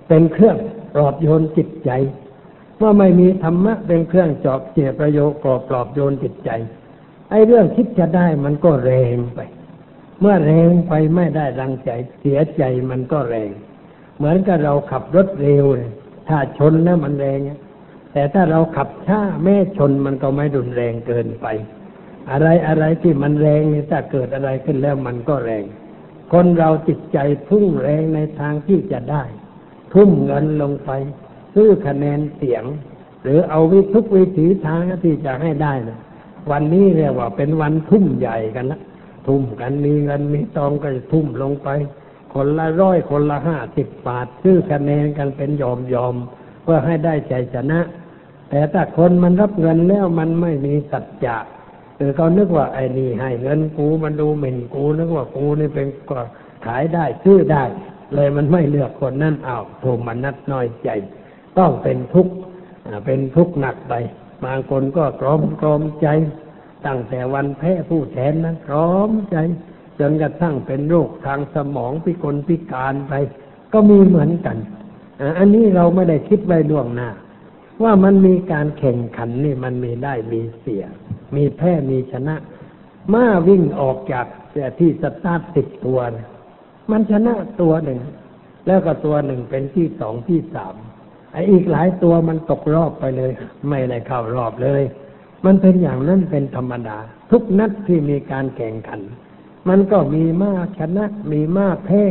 [0.08, 0.56] เป็นเครื่อง
[0.94, 1.90] ปลอบโยนจิตใจ
[2.78, 6.50] เมื่อไม่มีธรรมะเป็นเครื่องจอบเจียประโยชน์ปลอบปลอบโยนจิตใจ
[7.30, 9.40] ไอ้เรื่องคิดจะได้มันก็แรงไป
[10.20, 13.50] เมื่อแรงไปไม่ได้ดังใจเสียใจมันก็แรง
[14.16, 15.90] เหมือนกับเราขับรถเร็วเลย
[16.28, 17.38] ถ้าชนแล้วมันแรง
[18.12, 21.46] แต่ถ้าเราขับช้าแม่ชนมันก็ไม่รุนแรงเกินไป
[22.30, 25.64] อะไรอะไรที่มันแรงนี่ถ้าเกิดอะไรขึ้นแล้วมันก็แรง
[26.32, 29.22] คนเราจิตใจพุ่งแรงในทางที่จะได้
[29.94, 30.90] ทุ่มเงินลงไป
[31.54, 32.64] ซื้อคะแนนเสียง
[33.22, 35.98] หรือเอาวิทุกวิถีทางที่จะให้ได้นะ
[36.50, 38.80] วันนี้เรียกว่าเป็นวันทุ่มใหญ่กันละ
[39.26, 41.68] ทุ่มกันมีเงินมีทองก็จะทุ่มลงไป
[42.34, 46.14] คนละร้อยคนละห้าสิบบาทซื้อคะแนนกันเป็นยอมยอม
[46.62, 47.80] เพื่อให้ได้ใจชนะ
[48.50, 51.36] แต่ถ้าคนมันรับเงินแล้วมันไม่มีสัจจะ
[51.98, 56.20] คือเขานึกว่าไอ้นี่ให้เงินกูมันดูหมิ่นกูนึกว่ากูนี่เป็นก็
[56.66, 57.64] ขายได้ซื้อได้
[58.14, 60.88] เลยมันไม่เลือกคนนั่นเอาโทมนัดน้อยใจ
[61.58, 62.32] ต้องเป็นทุกข์
[63.06, 63.94] เป็นทุกข์หนักไป
[64.44, 66.08] บางคนก็กรอมกรอมใจ
[66.86, 69.36] ตั้งแต่วันแพ้ผู้แทนนั้นกรอมใจ
[70.00, 73.12] จนกระทั่งเป็นโรคทางสมองพิกลพิการไป
[73.72, 74.56] ก็มีเหมือนกัน
[75.38, 77.10] อันนี้เราไม่ได้คิดไว้ล่วงหน้า
[77.82, 80.84] ว่ามันมีการแข่งขันนี่มันมีได้มีเสีย
[81.36, 82.36] มีแพ้มีชนะ
[83.12, 84.26] ม้าวิ่งออกจาก
[84.78, 85.98] ที่สตาร์ทติดตัว
[86.90, 88.00] มันชนะตัวหนึ่ง
[88.66, 90.74] แล้วก็ตัวหนึ่งเป็นที่สองที่สาม
[91.32, 93.32] ไอ้อีกหลายตัวมันตกรอบไปเลย
[93.68, 94.82] ไม่ได้เข้ารอบเลย
[95.44, 96.98] มันเป็นอย่างนั้นเป็นธรรมดา
[97.30, 99.00] ทุกนัดที่มีการแข่งขัน
[99.68, 102.02] มันก็มีม้าชนะ มีม้าแพ้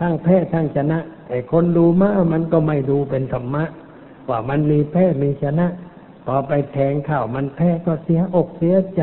[0.00, 3.64] ทั้งแพ้ทั้งชนะไอ้คนดูม้ามันก็ไม่ดูเป็นธรรมะ
[4.28, 5.66] ว่ามันมีแพ้มีชนะ
[6.26, 9.02] พอไปแทงเข้ามันแพ้ก็เสียอกเสียใจ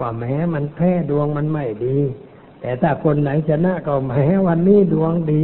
[0.00, 1.98] ว่าแม้มันแพ้ดวงมันไม่ดี
[2.60, 5.42] แต่ถ้าคนไหนชนะก็แม้วันนี้ดวงดี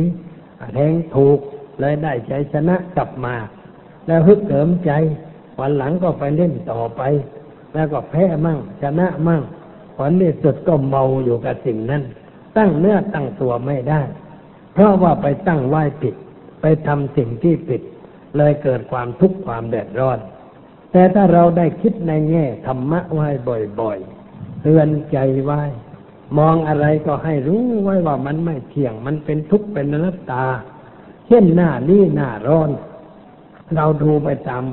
[0.75, 1.39] แทงถูก
[1.81, 3.35] เลยได้ใจชนะกลับมา
[4.07, 4.93] แล้วฮึกเหิมใจ
[5.61, 7.03] วันหลังก็ไปเล่นต่อไป
[7.75, 9.43] แล้วก็แพ้มั่งชนะมั่ง
[9.97, 12.03] ผลที่สุดก็เมาอยู่กับสิ่งนั้น
[12.57, 14.03] ตั้งเนื้อตั้งตัวไม่ได้
[14.73, 16.15] เพราะว่าไปตั้งไหว้ผิด
[16.61, 17.83] ไปทำสิ่งที่ผิด
[18.37, 20.19] เลยเกิดความทุกข์ความแดดร้อน
[20.93, 23.29] แต่ถ้าเราได้คิดในแง่ธรรมะไว้
[23.81, 25.63] บ่อยๆเตือนใจไว้
[26.39, 30.45] มองอะไรก็ให้รู้ไว้ว่ามันไม่เที่ยง มันเป็นทุกข์เป็นนัตตา
[31.27, 32.71] เช่นหน้านี้หน้าร้อน
[33.77, 34.65] เราดูไปตาม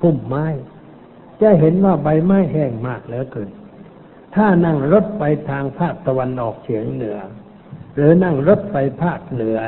[0.00, 0.46] พุ่มไม้
[1.40, 3.48] จะเห็นว่าใบไม้แห้งมากเหลือเกิน
[4.34, 7.18] ถ้านั่งรถไปทางภาคตะวันออกเฉียงเหนือ
[7.94, 9.58] หรือนั่งรถไปภาคเหนือ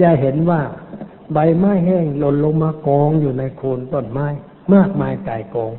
[0.00, 0.60] จะเห็นว่า
[1.32, 4.26] ใบไม้แห้งหล่นลงมากองอยู่ในโคนต้นไม้
[4.74, 5.72] มากมายไก่กอง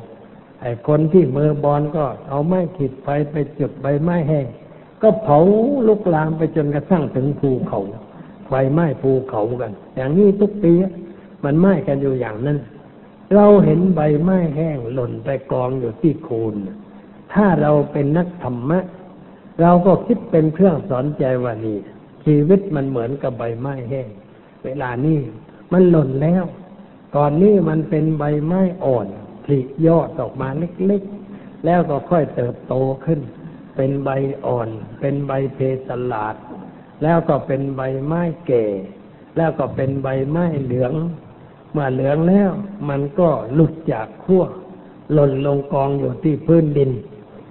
[0.60, 4.46] ไอ้คนที่มือบอลก็เอาไม้ขีดไฟไปจุดใบไม้แห้ง
[5.02, 5.38] ก็เผา
[5.86, 7.80] ลุกลามไปจนกระทั่งถึงภูเขา
[8.48, 10.72] ไฟไหม้ภูเขากัน อย่างนี้ทุกปี
[11.44, 12.58] มันไหม้กันอยู่อย่างนั้น
[13.34, 16.54] เราเห็นใบไม้แห้งหล่นไปกองอยู่ที่โคน
[17.34, 18.78] ถ้าเราเป็นนักธรรมะ
[19.60, 21.78] เราก็คิดเป็นเครื่องสอนใจว่านี่
[22.24, 24.08] ชีวิตมันเหมือนกับใบไม้แห้ง
[24.64, 25.18] เวลานี้
[25.72, 26.44] มันหล่นแล้ว
[27.16, 29.06] ก่อนนี้มันเป็นใบไม้อ่อน
[29.44, 33.20] ผลิยอดออกมาเล็กๆ แล้วก็ค่อยเติบโตขึ้น
[33.76, 34.10] เป็นใบ
[34.46, 34.68] อ่อน
[35.00, 36.34] เป็นใบเพสลาด
[37.02, 38.64] แล้วก็เป็นใบไม้แก่
[39.36, 40.92] แล้วก็เป็นใบไม้เหลือง
[41.72, 42.50] เมื่อเหลืองแล้ว
[42.88, 44.44] มันก็หลุดจากขั้ว
[45.12, 46.90] หล่นลงกองอยู่ที่พื้นดิน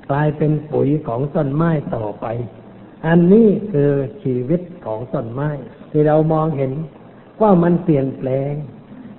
[0.09, 2.25] กลายเป็นปุ๋ยของต้นไม้ต่อไป
[3.07, 3.91] อันนี้คือ
[4.23, 5.49] ชีวิตของต้นไม้
[5.91, 6.73] ที่เรามองเห็น
[7.41, 8.53] ว่ามันเปลี่ยนแปลง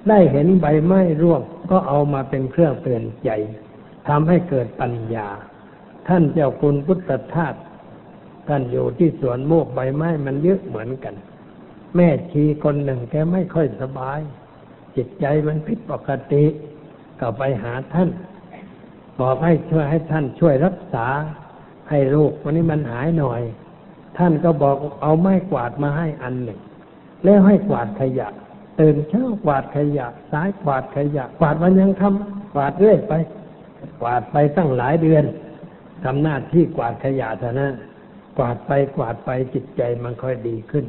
[0.09, 3.31] ได้เห็นใบไม้ร่วงก็เอามาเป็นเครื่องเตือนใจ
[4.09, 5.29] ทำให้เกิดปัญญา
[6.09, 7.55] ท่านเจ้าคุณพุทธทาส
[8.49, 11.15] ท่านอยู่ที่สวนโมกใบไม้มันเยอะเหมือนกัน
[11.97, 14.21] แม่ชีคนหนึ่งแกไม่ค่อยสบาย
[14.97, 16.45] จิตใจมันผิดปกติ
[17.21, 18.09] ก็ไปหาท่าน
[19.21, 21.07] บอกให้ช่วยให้ท่านช่วยรักษา
[21.89, 23.41] ให้ลูกวันนี้มันหายหน่อย
[24.19, 26.61] ท่านก็บอกเอาไม้กวาดมาให้อันหนึ่ง
[27.25, 28.29] แล้วให้กวาดขยะ
[28.81, 33.13] ตื่นเช้ากวาดขยะซ้ายกวาดขยะกวาดวันยังทำกวาดเรื่อยไป
[34.03, 35.25] กวาดไปตั้งหลายเดือน
[36.05, 37.73] ทำหน้าที่กวาดขยะเท่านั้น
[38.39, 40.85] กวาดไปกวาดไปจิตใจมันค่อยดีขึ้น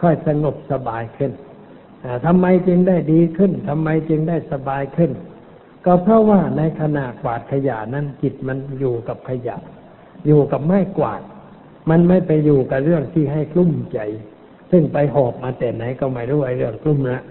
[0.00, 1.32] ค่อยสงบสบายขึ้น
[2.26, 5.10] ทำไมจึงได้ดีขึ้นทำไมจึงได้สบายขึ้น
[5.90, 9.56] ก็เพราะว่าในขณะกวาดขยะนั้นจิตมันอยู่กับขยะ
[10.26, 11.22] อยู่กับไม้กวาด
[11.90, 13.98] มันไม่ไปอยู่กับเรื่องที่ให้กลุ้มใจ
[14.70, 17.22] ซึ่งไปหอบมาแต่ไหนก็ไม่รู้ไอ้เรื่องกลุ้มนะ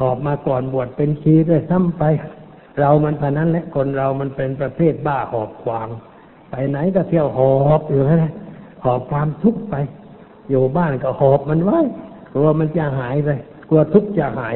[0.00, 2.02] หอบมาก่อนบวชเป็นชีด้วยซ้ำไป
[2.78, 5.88] เรามันพนั้นแหละคนเรามันเป็นประเภทบ้าหอบควาง
[6.50, 8.32] ไปไหนก็เที่ยวหอบอยู่นะ
[8.84, 9.74] หอบความทุกข์ไป
[10.50, 11.80] อยู่บ้านก็หอบมันไว้
[12.32, 13.28] กลัวมันจะหายไป
[13.68, 14.54] กลัวทุกข์จะหาย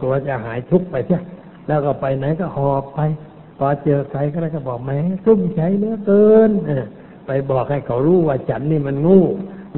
[0.00, 1.20] กลัวจะหายทุกข์ไปใช่
[1.66, 3.00] แล้วก็ไปไหนก็หอบไป
[3.58, 6.50] พอเจอใครก็เลยก็บอกแม่ทุ่มใจเหลือเกิน
[7.26, 9.18] ไปบอกให้เขารู้ว่าฉันนี่มันงู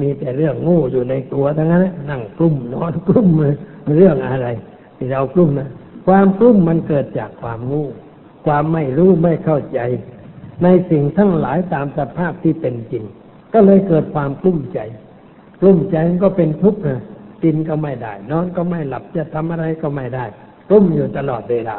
[0.01, 3.55] มีแต่เรื่องงูอยู่ในตัวทั้งนั้นนั่งกลุ้มนอนกลุ้มเลย
[3.95, 4.47] เรื่องอะไร
[4.97, 5.69] ที่เรากลุ้มนะ
[6.07, 7.83] ความกลุ้มมันเกิดจากความงู
[8.45, 9.79] ความไม่รู้ไม่เข้าใจ
[10.63, 13.03] ในสิ่งทั้งหลายตามสภาพที่เป็นจริง
[13.53, 14.79] ก็เลยเกิดความกลุ้มใจ
[15.59, 17.01] กลุ้มใจก็เป็นทุกข์นะ
[17.43, 20.25] กินก็ไม่ได้ นอนก็ไม่หลับจะทำอะไรก็ไม่ได้
[20.69, 21.77] กลุ้มอยู่ตลอดเวลา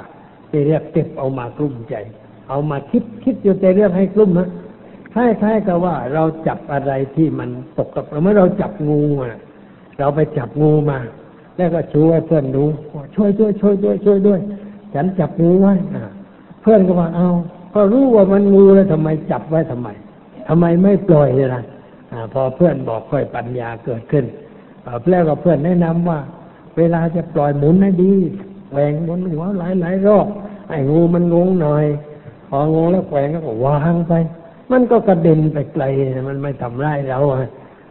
[0.51, 1.95] ที่เรียกเก็บเอามากลุ้มใจ
[2.49, 4.49] เอามาคิดคิดอยู่แต่เรื่องให้กลุ้มนะ
[5.15, 9.31] คล้ายๆกับว่าเราจับอะไรที่มันตกกับเมื่อเราจับงูมา
[9.99, 10.99] เราไปจับงูมา
[11.57, 12.65] แล้วก็ช่วยเพื่อนดู
[13.15, 14.41] ช่วยด้วยช่วยด้วยช่วยด้วย
[14.95, 15.75] ฉันจับงูไว้
[16.63, 17.29] เพื่อนก็ว่าเอา
[17.75, 19.89] ก็รู้ว่ามันงูแล้วทำไมจับไว้ทำไม
[20.49, 21.63] ทำไมไม่ปล่อยล่ะ
[22.33, 24.25] พอเพื่อนบอกค่อยปัญญาเกิดขึ้น
[25.11, 26.19] แล้วก็เพื่อนแนะนำว่า
[26.77, 28.15] เวลาจะปล่อยหมุนให้ดี
[28.75, 30.27] แหวงบนหัวหลายหลายรอบ
[30.69, 31.85] ไอ้งูมันงงหน่อย
[32.49, 34.13] พองงแล้วแหวงก็วางไป
[34.73, 35.85] มันก็กระเด็นไปไกล
[36.29, 37.19] มันไม่ทำร้ายเรา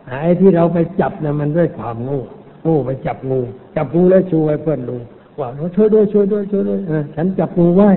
[0.08, 2.20] ไอ้ที่เราไปจับเนี่ยมันด้วยความงู
[2.66, 3.40] งูไปจับงู
[3.76, 4.96] จับงูแล้วชูให้เพื่อนดู
[5.40, 6.80] ว่าช่วยด้วยช่วยด้วยช่วยด้วย
[7.16, 7.90] ฉันจับงูไว้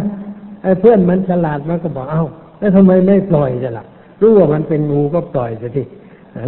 [0.62, 2.24] ไอ้เพื่อนมันฉลาดมันก็บอกเอ้า
[2.58, 3.84] แล้วทำไมไม่ปล่อยจะล่ะ
[4.20, 5.82] รู้ว่ามันเป็นงูก็ปล่อยสิที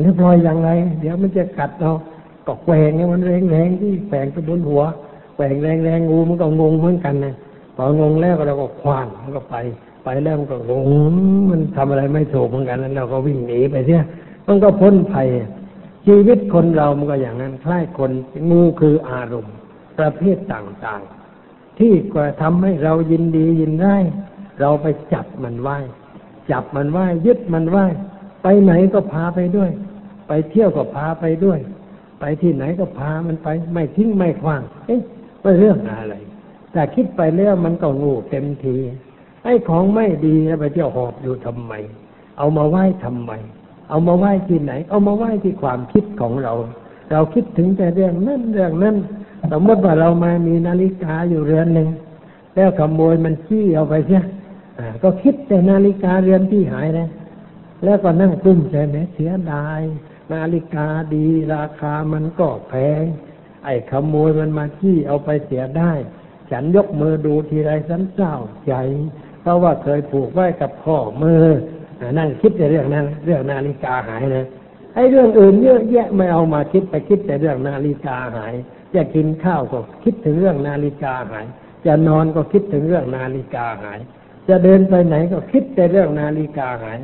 [0.00, 0.70] แล้วปล่อยอย่างไร
[1.00, 1.92] เดี๋ยวมันจะกัดเรา
[2.46, 4.82] ก็แกว่งเนี่ยมันแรงแรงที่แฝงไปบนหัว
[5.38, 7.34] แกว่งแรงแรงงูมันก็งงเหมือนกันนะ
[7.76, 9.56] พองงแล้วเราก็คว้างมันก็ไป
[10.04, 10.86] ไปแล้วมันก็งง
[11.50, 14.02] มันทำอะไรไม่ถูกเหมือนกันแล้วเราก็วิ่งหนีไปเสีย
[14.46, 15.26] มันก็พ้นภัย
[16.06, 18.10] ชีวิตคนเรามันก็อย่างนั้นคล้ายคน
[18.50, 19.54] งูคืออารมณ์
[19.98, 23.96] ประเภทต่างๆ ที่ก็ทำให้เรายินดียินได้
[24.60, 25.78] เราไปจับมันไว้
[26.50, 27.86] จับมันไว้ยึดมันไว้
[28.42, 29.70] ไปไหนก็พาไปด้วย
[30.28, 31.58] ไปเที่ยวก็พาไปด้วย
[32.20, 35.00] ไปที่ไหนก็พามันไป ไม่ทิ้งไม่คว้าง เอ๊ะ
[35.42, 36.14] ว่าเรื่องอะไร
[36.72, 38.76] แต่คิดไปแล้วมันก็งูเต็มที
[39.44, 41.72] ไอ้ของไม่ดีไปเที่ยวหอบอยู่ทำไม
[42.38, 43.32] เอามาไหว้ทำไม
[43.88, 46.52] เอามาไหว้ที่ไหน เอามาไหว้ที่ความคิดของเรา
[47.10, 48.96] เราคิดถึงแต่เรื่องนั้นเรื่องนั้น
[49.52, 51.88] สมมติว่าเรามามีนาฬิกาอยู่เรือนหนึ่ง
[52.54, 54.22] แล้วขโมยมันขี้เอาไปเสีย
[55.02, 57.08] ก็คิดแต่นาฬิกาเรือนที่หายนะ
[57.84, 59.80] แล้วก็นั่งกุ้มใจแม้เสียดาย
[60.32, 63.04] นาฬิกาดีราคามันก็แพง
[63.68, 65.92] อ้ขโมยมันมาขี้เอาไปเสียได้
[66.50, 68.34] ฉันยกมือดูทีไรสันเศร้า
[68.66, 68.74] ใจ
[69.40, 71.44] เพราะว่าเคยผูกไว้กับข้อมือ
[72.18, 74.46] นั่งคิดแต่เรื่องนั้น เรื่องนาฬิกาหายนะ
[74.94, 78.54] ไอ้เรื่องอื่นเยอะแยะไม่เอามาคิดไปคิดแต่เรื่องนาฬิกาหาย
[78.94, 81.46] จะกินข้าวก็คิดถึงเรื่องนาฬิกาหาย
[81.86, 83.98] จะนอนก็คิดถึงเรื่องนาฬิกาหาย
[84.48, 86.98] จะเดินไปไหนก็คิดแต่เรื่องนาฬิกาหาย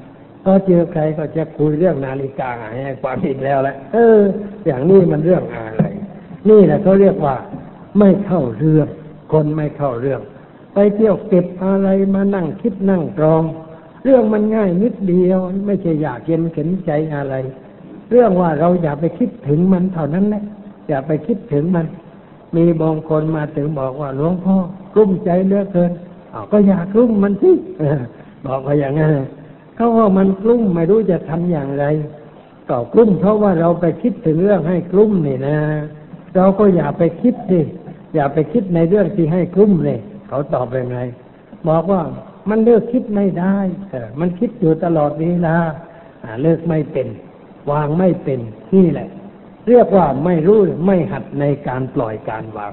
[0.44, 4.20] พอเจอใครก็จะคุยเรื่องนาฬิกาหายความอีกแล้วแหละเออ
[4.66, 5.84] อย่างนี้มันเรื่องอะไร
[6.48, 7.36] นี่แหละเขาเรียกว่า
[7.98, 8.88] ไม่เข้าเรื่อง
[9.32, 10.20] คนไม่เข้าเรื่อง
[10.74, 13.42] ไปเที่ยวเก็บอะไรมานั่งคิดนั่งกรอง
[14.04, 17.34] เรื่องมันง่ายนิดเดียว ไม่ใช่อยากเย็นเข็นใจอะไร
[18.10, 20.42] เรื่องว่าเราอย่าไปคิดถึงมันเท่านั้นแหละ
[20.88, 21.86] อย่าไปคิดถึงมัน
[22.56, 24.56] มีบางคนมาถึงบอกว่าหลวงพ่อ
[24.94, 25.92] กลุ้มใจเหลือเกิน
[26.34, 27.52] อาก็อยากกลุ้มมันสิ
[28.46, 29.10] บอกว่าอย่างนั้น
[29.76, 31.84] เขาว่ามันกลุ้มไม่รู้จะทำอย่างไร
[32.68, 35.56] ก็กลุ้มเพราะว่าเราไปคิดถึงเรื่องให้กลุ้มนี่นะ
[36.36, 37.60] เราก็อย่าไปคิดสิ
[38.14, 40.98] อย่าไปคิดในเรื่องที่ให้กลุ้มเลย เขาตอบยังไง
[41.68, 42.02] บอกว่า
[42.50, 43.56] มันเลิกคิดไม่ได้
[43.90, 45.56] เออมันคิดอยู่ตลอดเวลา
[46.24, 47.08] อ่าเลิกไม่เป็น
[47.70, 48.40] วางไม่เป็น
[48.74, 49.08] นี่แหละ
[49.68, 52.72] เรียกว่าไม่รู้ไม่หัดในการปล่อยการวาง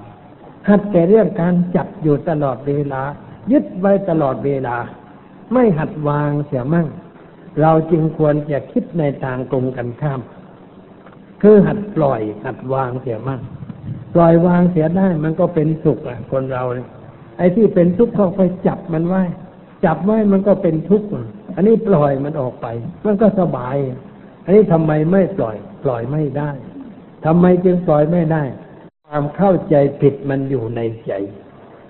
[0.70, 3.02] หัดแต่เรื่องการจับอยู่ตลอดเวลา
[3.52, 4.78] ยึดไว้ตลอดเวลา
[5.54, 6.88] ไม่หัดวางเสียมั่ง
[7.62, 10.22] เราจึงควรจะคิดในทางตรงกันข้าม
[11.42, 13.42] คือหัดปล่อย หัดวางเสียมั่ง
[14.14, 16.88] ปล่อยวางเสียได้มันก็เป็นสุขอะ คนเราเนี่ย
[17.38, 19.24] ไอ้ที่เป็นทุกข์ก็ไปจับมันไว้
[19.86, 21.08] จับไว้มันก็เป็นทุกข์
[21.56, 22.68] อันนี้ปล่อยมันออกไป
[23.06, 23.76] มันก็สบาย
[24.46, 26.50] อันนี้ทำไมไม่ปล่อย ปล่อยไม่ได้
[27.26, 28.44] ทำไมจึงปล่อยไม่ได้
[29.08, 31.12] ความเข้าใจผิดมันอยู่ในใจ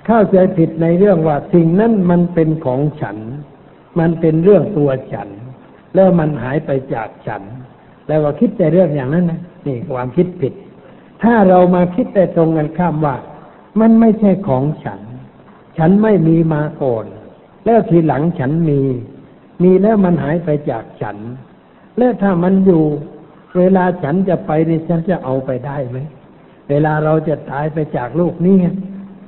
[0.08, 3.18] เข้าใจผิดในเรื่องว่าสิ่งนั้นมันเป็นของฉัน
[4.00, 5.30] มันเป็นเรื่องตัวฉัน
[5.96, 7.42] แล้วมันหายไปจากฉัน
[8.12, 10.54] แล้วก็คิดแต่เรื่องอย่างนั้นนะนี่ความคิดผิด
[11.24, 13.15] ถ้าเรามาคิดแต่ตรงกันข้ามว่า
[13.80, 15.00] มันไม่ใช่ของฉัน
[15.78, 17.06] ฉันไม่มีมาก่อน
[17.65, 18.82] แล้วทีหลังฉันมี
[19.63, 21.17] มีแล้วมันหายไปจากฉัน
[21.97, 22.84] แล้วถ้ามันอยู่
[23.58, 25.97] เวลาฉันจะไปนี่ฉันจะเอาไปได้ไหม
[26.69, 28.58] เวลาเราจะตายไปจากโลกนี้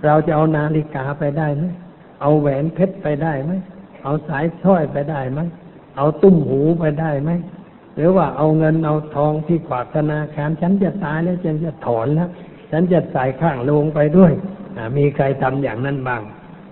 [0.06, 1.63] เราจะเอานาฬิกาไปได้ไหม
[2.22, 3.52] เอาแหวนเพชรไปได้ไหม
[4.04, 5.39] เอาสายสร้อยไปได้ไหม
[5.98, 7.32] เอาตุ้มหูไปได้ไหม
[7.95, 12.29] หรือว่าเอาเงินเอาทองที่ฝากธนาคารฉันจะตายแล้วฉันจะถอนแล้ว
[12.71, 14.32] ฉันจะใส่ข้างลงไปด้วย
[14.97, 16.21] มีใครทำอย่างนั้นบ้าง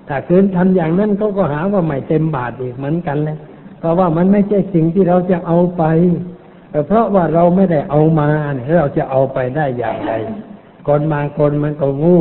[0.08, 3.38] ถ้าคืนทำอย่างนั้นเขาก็หาว่าไม่เต็มบาทอีกเหมือนกันเลย
[3.80, 5.84] เพราะว่ามันไม่ใช่สิ่งที่เราจะเอาไป
[6.88, 10.12] เพราะว่าเราไม่ได้เอามาเนี่ยเราจะเอาไปได้อย่างไร
[10.88, 12.18] คนบางคนมันก็งู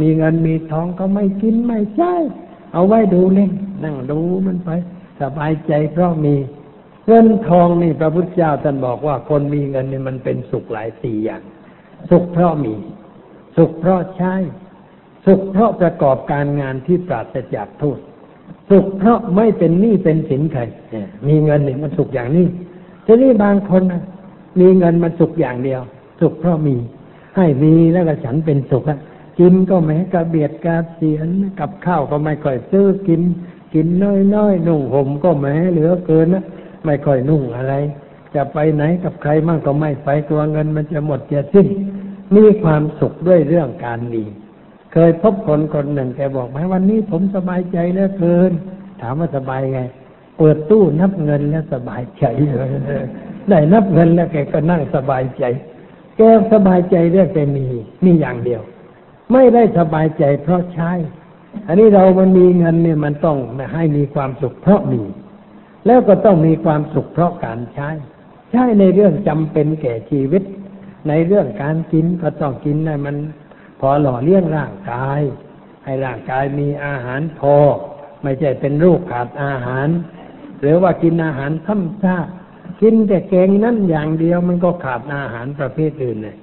[0.00, 2.12] มีเงินมีทองก็ไม่กินไม่ใช้
[2.72, 3.52] เอาไว้ดูเล่น
[3.84, 4.70] นั่งดูมันไป
[5.20, 6.34] สบายใจเพราะมี
[7.06, 11.42] เงินทองนี่พระพุทธเจ้าท่านบอกว่าคนมีเงินนี่มันเป็นสุขหลายสี่อย่าง
[12.10, 12.74] สุขเพราะมี
[13.56, 14.34] สุขเพราะใช้
[15.26, 17.98] สุขเพราะประกอบการงานที่ปราศจากโทษ
[18.70, 20.62] สุขเพราะไม่เป็นหนี้เป็นสินใคร
[21.28, 22.46] มีเงินนี่มันสุขอย่างนี้
[23.06, 24.02] ทีนี้บางคนนะ
[24.60, 25.80] มีเงินมันสุขอย่างเดียว
[26.20, 26.76] สุขเพราะมี
[27.36, 28.98] ให้มีแล้วก็ฉันเป็นสุขอะ
[29.38, 31.28] กินก็แม้กระเบียดกระเสียน
[31.60, 33.22] กับข้าวก็ไม่ค่อยซื้อกิน
[33.74, 33.86] กิน
[34.34, 36.44] น้อยๆนุ่งห่มก็แม้เหลือเกินนะ
[36.86, 37.74] ไม่ค่อยนุ่งอะไร
[38.34, 41.66] จะไปไหนกับใครมั่งก็ไม่ไปตัวเงินมันจะหมดจะสิ้น
[42.36, 44.24] มีความสุขด้วยเรื่องการมี
[44.92, 48.52] เคยพบคนคนหนึ่งแกบอกไหมวันนี้ผมสบายใจเหลือเกิน
[49.00, 49.80] ถามว่าสบายไง
[50.38, 52.68] เปิดตู้นับเงินแล้วสบายใจเลย
[53.48, 55.44] ได้นับเงินแล้วแกก็นั่งสบายใจ
[56.16, 57.66] แกสบายใจเรื่องแกมี
[58.04, 58.62] มีอย่างเดียว
[59.32, 60.92] ไม่ได้สบายใจเพราะใช้
[61.66, 63.38] อันนี้เรามันมีเงินเนี่ยมันต้อง
[63.74, 65.02] ให้มีความสุขเพราะมี
[65.86, 67.88] แล้วก็ต้องมีความสุขเพราะการใช้
[68.50, 70.42] ใช้ในเรื่องจำเป็นแก่ชีวิต
[71.08, 73.16] ในเรื่องการกินก็ต้องกินให้มัน
[73.80, 75.20] พอหล่อเลี้ยงร่างกาย
[75.84, 77.56] ให้ร่างกายมีอาหารพอ
[78.22, 79.88] ไม่ใช่เป็นโรคขาดอาหาร
[80.60, 82.26] หรือว่ากินอาหารซ้ำซาก
[82.80, 86.36] กินแต่แกงนั่นอย่างเดียวมันก็ขาดอาหารประเภทอื่นเลย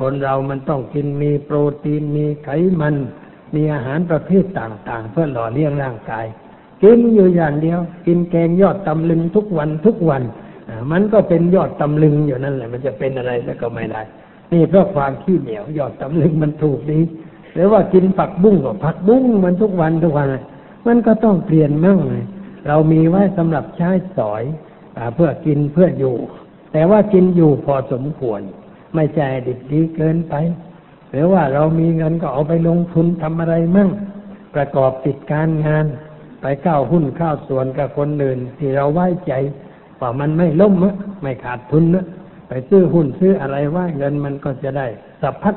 [0.00, 2.48] คนเรามันต้องกินมีโปรตีนมีไข
[2.80, 2.94] มัน
[3.54, 6.26] มีอาหารประเภทต่าง ๆ เพื่อหล่อเลี้ยงร่างกาย
[6.82, 10.22] กินอยู่อย่างเดียว กินแกงยอดตำลึงทุกวันทุกวัน
[10.92, 14.02] มันก็เป็นยอดตำลึงอยู่นั่นแหละ มันจะเป็นอะไรแล้วก็ไม่ได้
[14.52, 17.00] นี่เพราะความขี้เหนียวยอดตำลึงมันถูกดี
[17.54, 20.28] หรือว่ากินผักบุ้งก็ผักบุ้งมันทุกวันทุกวัน
[20.86, 22.24] มันก็ต้องเปลี่ยนมั่งเลย
[22.68, 24.42] เรามีไว้สำหรับใช้สอย
[24.96, 26.16] อเพื่อกินเพื่ออยู่
[26.72, 28.40] แต่ว่ากินอยู่พอสมควร
[28.94, 30.34] ไม่ใจดิบดีเกินไป
[31.10, 33.90] หรือว่าเรามีเงินก็เอาไปลงทุนทำอะไรมั่ง
[34.54, 35.86] ประกอบติดการงาน
[36.40, 39.32] ไปเข้าหุ้นเข้าส่วนกับคนอื่น ที่เราไว้ใจ
[40.00, 40.74] ว่ามันไม่ล่ม
[41.22, 42.06] ไม่ขาดทุนนะ
[42.48, 44.86] ไปซื้อหุ้นซื้ออะไรว่าเงินมันก็จะได้
[45.22, 45.54] สัพพัด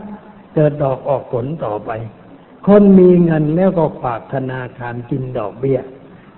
[0.56, 1.92] เกิดดอกออกผลต่อไป
[2.68, 5.80] คนมีเงินแล้วก็ฝากธนาคารกินดอกเบี้ย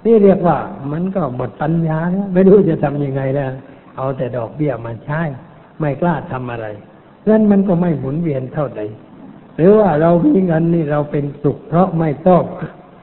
[0.05, 0.57] นี่เรียกว่า
[0.91, 3.51] มันก็หมดปัญญาแล้วไม่รู้จะทำยังไงแล้ว
[3.97, 5.21] เอาแต่ดอกเบี้ยมาใช้
[5.79, 6.67] ไม่กล้าทำอะไร
[7.25, 8.81] เงินมันก็ไม่หมุนเวียนเท่าใด
[9.55, 12.43] หรือว่าเรามีเงินนี่เราเป็นสุขเพราะไม่ต้อง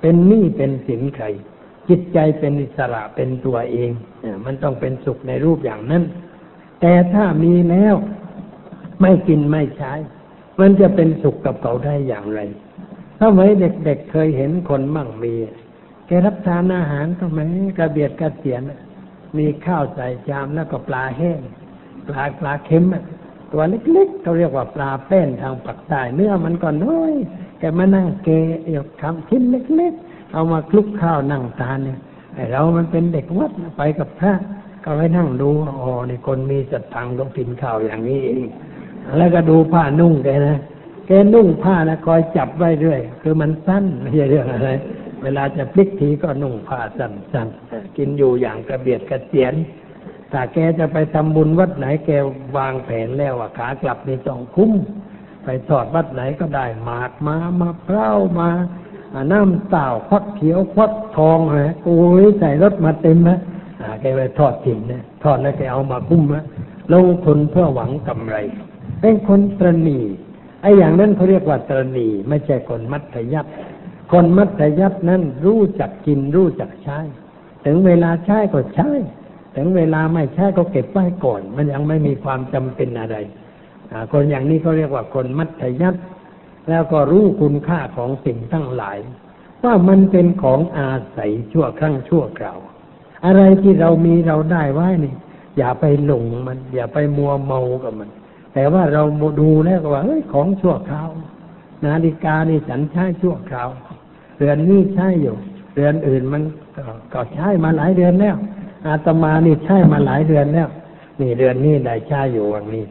[0.01, 1.27] เป็นหนี้เป็นสินใคร
[1.89, 3.91] จิตใจเป็นอิสระเป็นตัวเอง
[4.45, 6.03] มันต้องเป็นสุขในรูปอย่างนั้น
[6.81, 7.95] แต่ถ้ามีแล้ว
[9.01, 9.93] ไม่กินไม่ใช้
[10.61, 12.41] มันจะเป็นสุขกับเขาได้อย่างไร
[13.19, 15.35] ถ้าไมเด็กๆเคยเห็นคนมั่งมี
[16.07, 17.39] แกรับทานอาหารทำไม
[17.79, 18.63] กระเบียดกระเสียน
[19.39, 21.41] มีข้าวใส่จามแล้วก็ปลาแห้ง
[22.09, 22.85] ปลาปลาเค็ม
[23.53, 27.13] ตัวเล็กๆเขาเรียกว่าปลาแป้นทางปักใต้เนื้อมันก็น้อย
[27.59, 28.29] แกมานั่งเก
[28.75, 29.43] ยกคำชิ้น
[29.77, 31.99] เล็กๆ เอามาคลุกข้าวนั่งทานเนี่ย
[32.35, 34.33] ไอเรามันเป็นเด็กวัดไปกับพระ
[34.85, 35.49] ก็ไปนั่งดู
[35.81, 38.43] อ๋อนี่คนมีสตังค์ต้องกินข้าวอย่างนี้เอง
[39.17, 40.59] แล้วก็ดูผ้านุ่งแกนะ
[41.07, 44.71] แกนุ่งผ้านะคอยจับไว้เรื่อยคือมันสั้นไม่ใช่เรื่องอะไร
[45.23, 49.55] เวลาจะพลิกทีก็นุ่งผ้าสั้นๆกินอยู่อย่างกระเบียดกระเสียน
[50.33, 52.11] ถ้าแกจะไปทำบุญวัดไหนแก
[52.57, 54.73] วางแผนแล้วอะขากลับในต้องคุ้ม
[55.51, 58.51] ไปทอดวัดไหนก็ได้หมากมามาเปล่ามา
[59.33, 63.39] น้ำเต่าควักเขียวควักทองฮะโอ้ยใส่รถมาเต็มนะ
[64.01, 66.45] แกไปทอดทิ้งนะทอดแล้วแกเอามาคุ้มนะ
[66.93, 68.37] ลงทุนเพื่อหวังกำไร
[69.01, 69.99] เป็นคนตรณี
[70.63, 73.51] ไอ้อย่างนั้นเขาเรียกว่าตรณีไม่ใช่คนมัธยัติ
[74.13, 76.99] คนมัธยัตินั้นรู้จักกินรู้จักใช้
[77.65, 78.91] ถึงเวลาใช้ก็ใช้
[79.57, 83.17] ถึงเวลาไม่ใช้ก็เก็บไว้ก่อน มันยังไม่มีความจำเป็นอะไร
[84.13, 86.01] คนอย่างนี้เขาเรียกว่าคนมัธยัติ
[86.69, 88.99] แล้วก็รู้คุณค่าของสิ่งทั้งหลาย
[89.65, 92.59] ว่ามันเป็นของอาศัยชั่วครั้งชั่วคราว
[93.27, 95.15] อะไรที่เรามีเราได้ไว้นี่
[95.59, 98.11] อย่าไปหลงมัน อย่าไปมัวเมากับมัน
[98.55, 99.03] แต่ว่าเรา
[99.41, 101.09] ดูแล้วก็ว่าเฮ้ยของชั่วคราว
[101.85, 103.69] นาฬิกานี่ฉันใช้ชั่วคราว
[104.37, 105.37] เรือนนี้ใช้อยู่
[105.75, 106.43] เรือนอื่นมัน
[106.77, 106.83] ก็
[107.13, 108.37] ก็ใช้มาหลายเดือนแล้ว
[108.87, 110.69] อาตมานี่ใช้มาหลายเดือนแล้ว
[111.21, 112.85] นี่เดือนนี้ได้ใช้อยู่วันนี้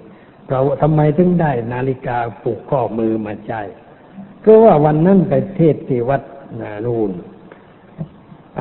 [0.49, 3.61] เราทำไมถึงได้นาฬิกาผูกข้อมือมาใช้
[4.43, 6.21] ก็ว่าวันนั้นไปเทศที่วัด
[6.61, 7.11] นานูน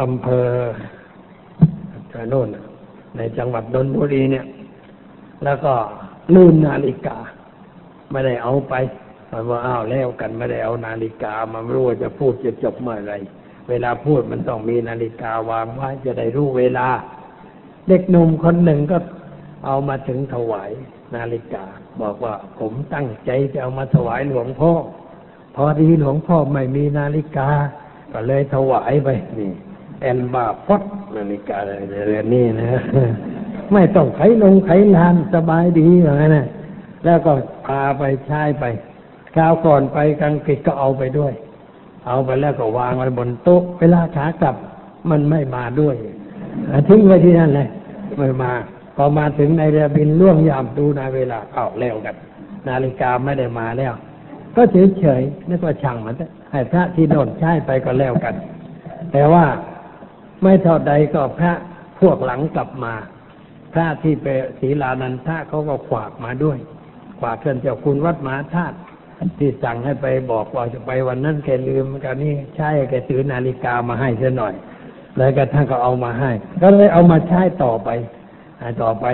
[0.01, 0.49] อำเภอ
[2.31, 2.49] โน่น
[3.17, 4.47] ในจังหวัดนนทบุรีเนี่ย
[5.45, 5.75] แล้วก็
[6.35, 7.19] ลืมนาฬิกา
[8.11, 8.75] ไม่ได้เอาไป
[9.31, 13.15] มันว่าอ้าวแล้วกันไม่ได้เอานาฬิกามาไม่รู้ว่าจะพูดจะจบเมื่อไร
[13.69, 16.89] เวลาพูดมันต้องมีนาฬิกาวางไว้จะได้รู้เวลา
[17.89, 18.99] เด็กหนุ่มคนหนึ่งก็
[19.67, 20.71] เอามาถึงถวาย
[21.15, 21.65] นาฬิกา
[22.01, 24.73] บอกว่าผมตั้งใจจะเอามาถวายหลวงพ่อ
[25.57, 27.49] พอดีหลวงพ่อไม่มีนาฬิกา
[28.13, 29.53] ก็เลยถวายไปนี่
[30.01, 30.83] แอนบาพอด
[31.17, 31.73] นาฬิกาอะไร
[32.07, 32.71] เรือนนี้นะ
[33.73, 36.47] ไม่ต้องไขลงไขลานสบายดีอย่างนั้นนะ
[37.05, 37.33] แล้วก็
[37.67, 38.65] พาไปใช้ไป
[39.35, 41.33] คราวก่อนไปกลางกิจก็เอาไปด้วย
[42.07, 44.57] เอาไปแล้วก็วางไว้บนโต๊ะเวลาขากลับ
[45.11, 45.97] มันไม่มาด้วย
[46.89, 47.69] ทิ้งไว้ที่นั่นเลย
[48.19, 48.53] ไม่มา
[48.97, 52.17] พอมาถึงในเรือบินล่วงยามดูนาเวลาเอาแล้วกัน
[52.69, 53.93] นาฬิกาไม่ได้มาแล้ว
[54.57, 58.35] ก็เฉยเฉยนึกว่าช่างมันเถอะให้พระที่โน่นใช้ไปก็แล้วกัน
[59.13, 59.45] แต่ว่า
[60.43, 61.53] ไม่เท่าใดก็พระ
[62.01, 62.95] พวกหลังกลับมา
[63.73, 64.27] พระที่ไป
[64.61, 66.59] ศรีลานันทะเขาก็ขวากมาด้วย
[67.21, 68.77] ขวากเชิญเจ้าคุณวัดมหาธาตุ
[69.39, 74.55] ที่สั่งให้ไปบอกว่าจะไปวันนั้นแกลืมกันนี่ใช่แกซื้อนาฬิกามาให้เสียหน่อย
[75.19, 76.31] แล้วก็ท่านก็เอามาให้
[76.63, 77.89] ก็เลยเอามาใช้ต่อไป
[78.83, 79.07] ต่อไป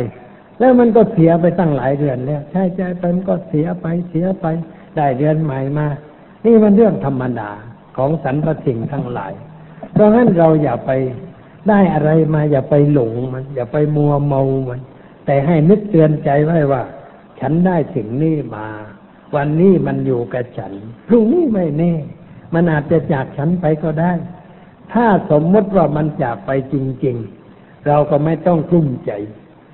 [0.58, 4.46] แล้วมันก็เสียไปตั้งหลายเดือนแล้ว ใช้ใจไปมันก็เสียไปเสียไป
[4.96, 5.86] ได้เดือนใหม่มา
[6.44, 7.50] นี่มันเรื่องธรรมดา
[7.96, 9.32] ของสรรพสิ่งทั้งหลาย
[9.92, 10.90] เพราะฉะนั้นเราอย่าไป
[11.68, 14.80] ได้อะไรมาอย่าไปหลงมัน อย่าไปมัวเมามัน
[15.26, 16.82] แต่ให้นึกเตือนใจไว้ว่า
[17.40, 18.66] ฉันได้สิ่งนี้มา
[19.34, 20.72] วันนี้มันอยู่กับฉัน
[21.08, 21.92] พรุ่งนี้ไม่แน่
[22.54, 24.12] มันอาจจะจากฉันไปก็ได้
[24.92, 26.74] ถ้าสมมติว่ามันจากไปจ
[27.04, 27.41] ริง ๆ
[27.86, 29.12] เราก็ไม่ต้องกลุ้มใจ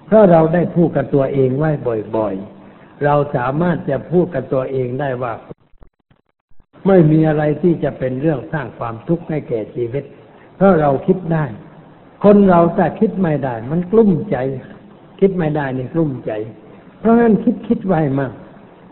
[0.07, 1.71] เพราะเราได้พูดกับตัวเองไว้
[2.17, 5.33] บ่อยๆ เราสามารถจะพูดกับตัวเองได้ว่า
[6.87, 10.05] ไม่มีอะไรที่จะเป็นเรื่องสร้างความทุกข์ให้แก่ชีวิต
[10.57, 11.45] เพราะเราคิดได้
[12.25, 14.37] คนเราแต่คิดไม่ได้ มันกลุ้มใจ
[15.21, 16.33] คิดไม่ได้นี่กลุ้มใจ
[16.99, 18.33] เพราะฉะนั้นคิดคิดไว้มาก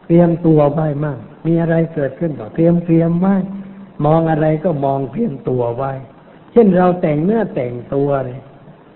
[0.06, 3.36] เตรียมตัวไว้มาก มีอะไรเกิดขึ้นก็เตรียมเตรียมไว้
[4.04, 5.92] มองอะไรก็มองเตรียมตัวไว้
[6.52, 8.42] เช่นเราแต่งเนื้อแต่งตัวเนี่ย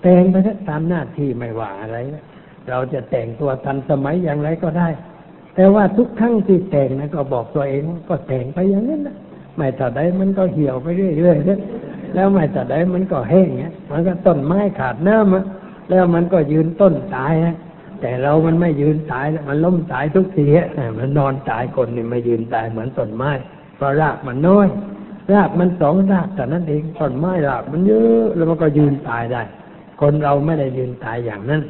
[0.03, 2.25] แต่งไปเถอะตามหน้าที่ไม่ว่าอะไรนะ
[2.71, 4.89] เราจะแต่งตัวทันสมัยอย่างไรก็ได้
[5.55, 9.17] แต่ว่าทุกครั้งที่แต่งนะก็บอกตัวเองก็แต่งไปอย่างนั้นนะ
[9.57, 11.61] ไม่ถ้าใดมันก็เหี่ยวไปเรื่อยๆนะ
[12.15, 17.57] แล้วไม่ถ้าใดมันก็แห้งเงี้ยมันก็ต้นไม้ขาดน้ำแล้วมันก็ยืนต้นตายฮะ
[18.01, 23.31] แต่เรามันไม่ยืนตายมันล้มตายทุกทีฮะมันนอนตายคนนี่ไม่ยืนตายเหมือนต้นไม้
[23.77, 24.69] เพราะรากมันน้อย
[25.33, 29.43] รากมันสองรากแต่นั้นเองต้นไม้รากมันเยอะแล้วมันก็ยืนตายได้
[30.01, 31.63] คนเราไม่ได้ยืนตายอย่างนั้น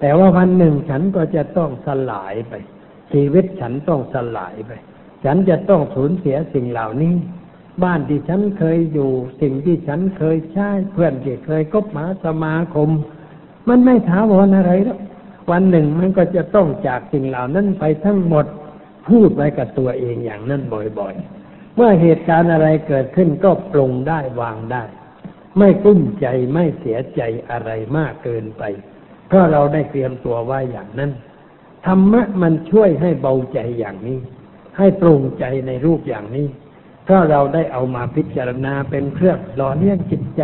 [0.00, 2.54] แต่ว่าวันหนึ่งฉันก็จะต้องสลายไป
[3.12, 4.72] ชีวิตฉันต้องสลายไป
[5.24, 7.14] ฉันจะต้องสูญเสียสิ่งเหล่านี้
[7.82, 9.10] บ้านที่ฉันเคยอยู่
[9.40, 12.90] สิ่งที่ฉันเคยใช้เพื่อนที่เคยคบหาสมาคม
[13.68, 14.98] มันไม่ถาวรอะไรแล้ว
[15.50, 18.46] วันหนึ่งมันก็จะต้องจากสิ่งเหล่านั้นไปทั้งหมด
[19.08, 20.62] พูดไว้กับตัวเองอย่างนั้น
[20.98, 24.84] บ่อยๆ เมื่อเหตุการณ์อะไรเกิดขึ้นก็ปรงได้วางได้
[25.58, 28.62] ไม่กุ้มใจไม่เสียใจอะไรมากเกินไป
[29.28, 31.10] เพราะเราได้เตรียมตัวไว้อย่างนั้น
[31.86, 34.18] ธรรมะมันช่วยให้เบาใจอย่างนี้
[34.78, 36.48] ให้ปรุงใจในรูปอย่างนี้
[37.04, 40.42] เพราะเราได้เอามาพิจารณาเป็นเครื่องหล่อเลี้ยงจิตใจ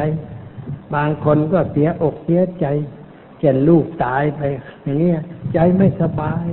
[0.94, 2.66] บางคนก็เสียอกเสียใจ
[3.38, 4.40] เช่นลูกตายไป
[4.82, 5.20] อย่างเงี้ย
[5.54, 6.46] ใจไม่สบาย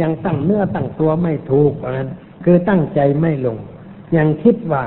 [0.00, 2.08] ยังตั้งเนื้อตั้งตัวไม่ถูกเพราะนั้น
[2.44, 3.58] คือตั้งใจไม่ลง
[4.16, 4.84] ยังคิดว่า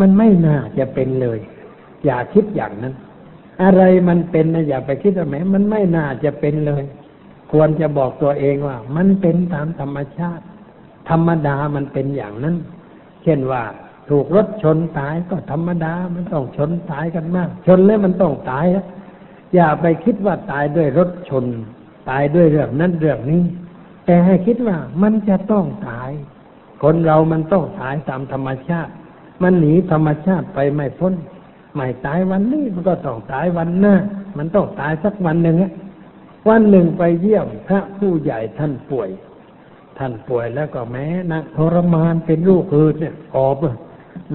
[0.00, 1.38] มันไม่น่าจะเป็นเลย
[2.04, 2.94] อย่าคิดอย่างนั้น
[3.62, 6.82] อะไรมันเป็นนะอย่าไปคิดว่าแหมมันไม่น่าจะเป็นเลย
[7.52, 10.44] ควรจะบอกตัวเองว่า มันเป็นตามธรรมชาติ
[11.10, 12.56] ธรรมดามันเป็นอย่างนั้น
[13.22, 13.62] เช่นว่า
[14.10, 18.64] ถูกรถชนตายก็ธรรมดามันต้องชนตายกันมาก ชนแล้วมันต้องตาย
[19.54, 21.44] อย่าไปคิดว่าตายด้วยรถชน
[22.10, 23.42] ตายด้วยเรื่องนั้นเรื่องนี้
[24.06, 26.10] แต่ให้คิดว่ามันจะต้องตาย
[26.82, 28.92] คนเรามันต้องตายตามธรรมชาติ
[29.42, 31.14] มันหนีธรรมชาติไปไม่พ้น
[31.74, 33.94] ไม่ตายวันนี้มันก็ต้องตายวันหน้า
[34.38, 35.56] มันต้องตายสักวันหนึ่ง
[36.48, 39.08] วันหนึ่งไปเยี่ยมพระผู้ใหญ่ท่านป่วย
[39.98, 43.56] ท่านป่วยแล้วก็แม้นักทรมานเป็นลูกคืนเนี่ยหอบ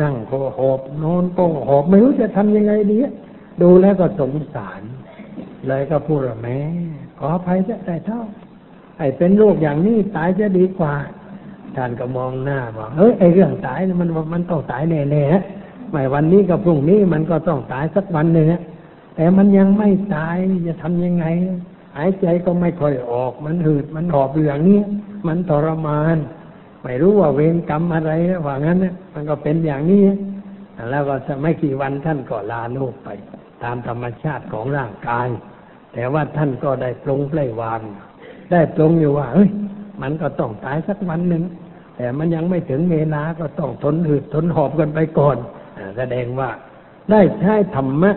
[0.02, 2.98] นั่งก็หอบนอนก็หอบไม่รู้จะทำยังไงดี
[3.62, 4.82] ดูแล้วก็สงสาร
[5.68, 6.58] เลยก็พูดว่าแม่
[7.20, 8.22] ขออภัยจะได้เท่า
[8.98, 10.94] ไอ้เป็นโรคอย่างนี้ตายจะดีกว่า
[11.76, 15.59] ท่านก็มองหน้าบอกเฮ้ยไอ้เรื่องตายมันมันต้องตายแน่ๆ
[15.92, 18.48] ไม่วันนี้กับพรุ่งนี้มันก็ต้องตายสักวันหนึ่ง
[19.16, 20.38] แต่มันยังไม่ตาย
[20.68, 21.26] จะทำยังไง
[21.98, 24.80] หายใจก็ไม่ค่อยออก มันหืดมันหอบเรื่องนี้
[25.28, 26.18] มันทรมาน
[26.84, 28.12] ไม่รู้ว่าเวรกรรมอะไร
[28.46, 30.04] ว่างั้นนี่มันก็เป็นอย่างนี้
[30.92, 33.10] แล้วก็ไม่กี่วันท่านก็ลาโลกไป
[33.64, 35.28] ตามธรรมชาติของร่างกาย
[35.94, 37.82] แต่ว่าท่านก็ได้ปรงปล่วาง
[38.52, 39.50] ได้ปรงอยู่ว่าเฮ้ย
[40.02, 41.44] มันก็ต้องตายสักวันหนึ่ง
[41.98, 45.38] แต่มันยังไม่ถึงเวลาก็ต้องทนหืดทนหอบกันไปก่อน
[45.98, 46.50] แสดงว่า
[47.12, 48.12] ได้ใช้ธรรมะ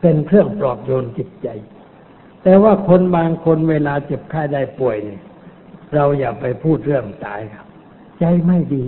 [0.00, 1.48] เป็นเครื่องปลอบโยนจิตใจ
[2.42, 5.22] แต่ว่าคนบางคนเวลาเจ็บไข้ได้ป่วยเนี่ย
[5.94, 7.66] เราอย่าไปพูดเรื่องตายครับ
[8.20, 8.84] ใจไม่ดี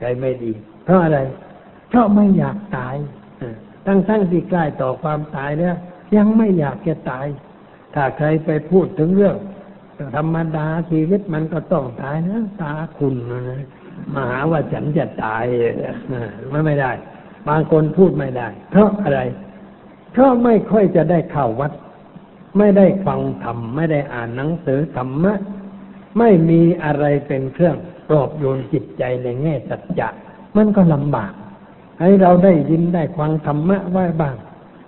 [0.00, 0.52] ใจไม่ดี
[0.84, 1.18] เพราะอะไร
[1.88, 2.96] เพราะไม่อยากตาย
[3.86, 5.76] ตั้งทั้งที่ใกล้ต่อความตายเนี่ย
[6.16, 7.26] ยังไม่อยากจะตาย
[7.94, 9.36] ถ้าใครไปพูดถึงเรื่อง
[10.16, 13.66] ธรรมดาชีวิตมันก็ต้องตายนะตาคุณนะ
[14.14, 15.44] มาหาว่าฉันจะตาย
[16.50, 16.92] ไม่ไม่ได้
[17.48, 19.20] บางคนพูดไม่ได้ เพราะอะไร
[20.12, 21.72] เพราะไม่ค่อยจะได้เข้าวัด
[22.58, 25.34] ไม่ได้ฟังธรรม ไม่ได้อ่านหนังสือธรรมะ
[26.18, 27.76] ไม่มีอะไรเป็นเครื่อง
[28.08, 30.08] ปลอบโยนจิตใจในแง่สัจจะ
[30.56, 31.32] มันก็ลำบาก
[32.00, 34.36] ให้เราได้ยินได้ฟังธรรมะไว้บ้าง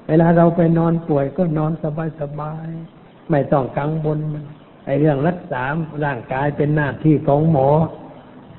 [0.08, 2.68] เวลาเราไปนอนป่วยก็นอนสบายสบาย
[3.30, 4.18] ไม่ต้องกังวล
[4.86, 5.62] ไอ้เรื่องรักษา
[6.04, 7.68] ร่างกายเป็นหน้าที่ของหมอ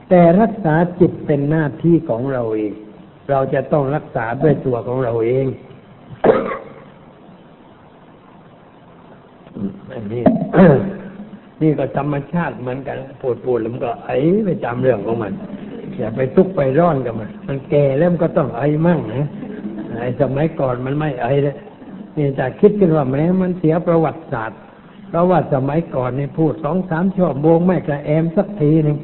[0.09, 2.73] แต่รักษาจิตเป็นหน้าที่ของเราเอง
[3.29, 5.45] เราจะต้องรักษาด้วยตัวของเราเอง
[9.91, 10.23] อันนี้
[11.61, 15.33] นี่ก็ธรรมชาติเหมือนกันปวดปวดแล้วมันก็ไอ้ไปจำเรื่องของมัน
[15.97, 19.27] อย่าไปทุกไปร้อนกับมัน มันแก่แล้วมันก็ต้องไอ้มั่งนะ
[19.99, 21.55] ไอ้สมัยก่อนมันไม่ไอ้เลย
[22.17, 24.59] นี่จะคิดกันว่าแม้มันเสียประวัติศาสตร์
[25.09, 28.97] เพราะว่าสมัยก่อนนี่พูดสองสามชั่วโมงไม่กระแอมสักทีหนึ่ง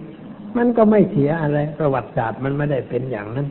[0.58, 3.48] มันก็ไม่เสียอะไร ประวัติศาสตร์มันไม่ได้เป็นอย่างนั้น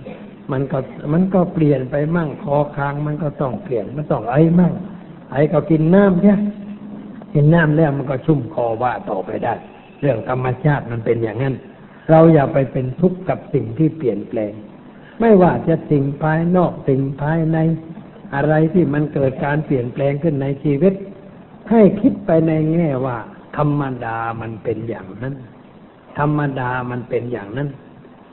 [0.52, 0.78] มันก็
[1.12, 4.72] มันก็เปลี่ยนไปมั่งคอค้าง มันก็ต้องเปลี่ยนมันต้องไอ้มั่ง
[5.32, 6.36] ไอ้ก็กินน้ำใช่
[7.34, 9.54] กินน้ำแล้วมันก็ชุ่มคอว่าต่อไปได้
[10.00, 11.54] เรื่องธรรมชาติมันเป็นอย่างนั้น
[12.10, 14.52] เราอย่าไปเป็นทุกข์กับสิ่งที่เปลี่ยนแปลง
[15.20, 17.58] ไม่ว่าจะสิ่งภายนอกสิ่งภายใน
[18.34, 20.94] อะไรที่มันเกิดการเปลี่ยนแปลงขึ้นในชีวิต
[21.70, 23.16] ให้คิดไปในแง่ว่า
[23.56, 25.34] ธรรมดามันเป็นอย่างนั้น
[26.18, 27.68] ธรรมดามันเป็นอย่างนั้น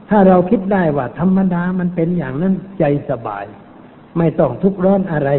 [0.09, 3.45] ถ้าเราคิดได้ว่าธรรมดามันเป็นอย่างนั้น ใจสบาย
[4.17, 5.29] ไม่ต้องทุกข์ร้อนอะไร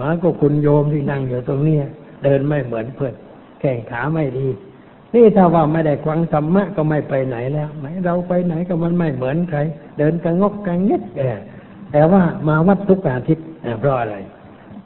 [0.00, 1.78] มาก็คุณโยมที่นั่งอยู่ตรงนี้
[2.24, 3.14] เดินไม่เหมือนเพื่อน
[3.60, 4.46] แข่งขาไม่ดี
[5.14, 9.58] นี่ถ้าว่าไม่ได้ฟังธรรมะก็ไม่ไปไหนแล้วไหนเราไปไหนก็มันไม่เหมือนใคร
[9.98, 11.02] เดินกังกกังเง็ด
[11.92, 13.46] แต่ว่ามาวัดทุกอาทิตย์
[13.78, 14.16] เพราะอะไร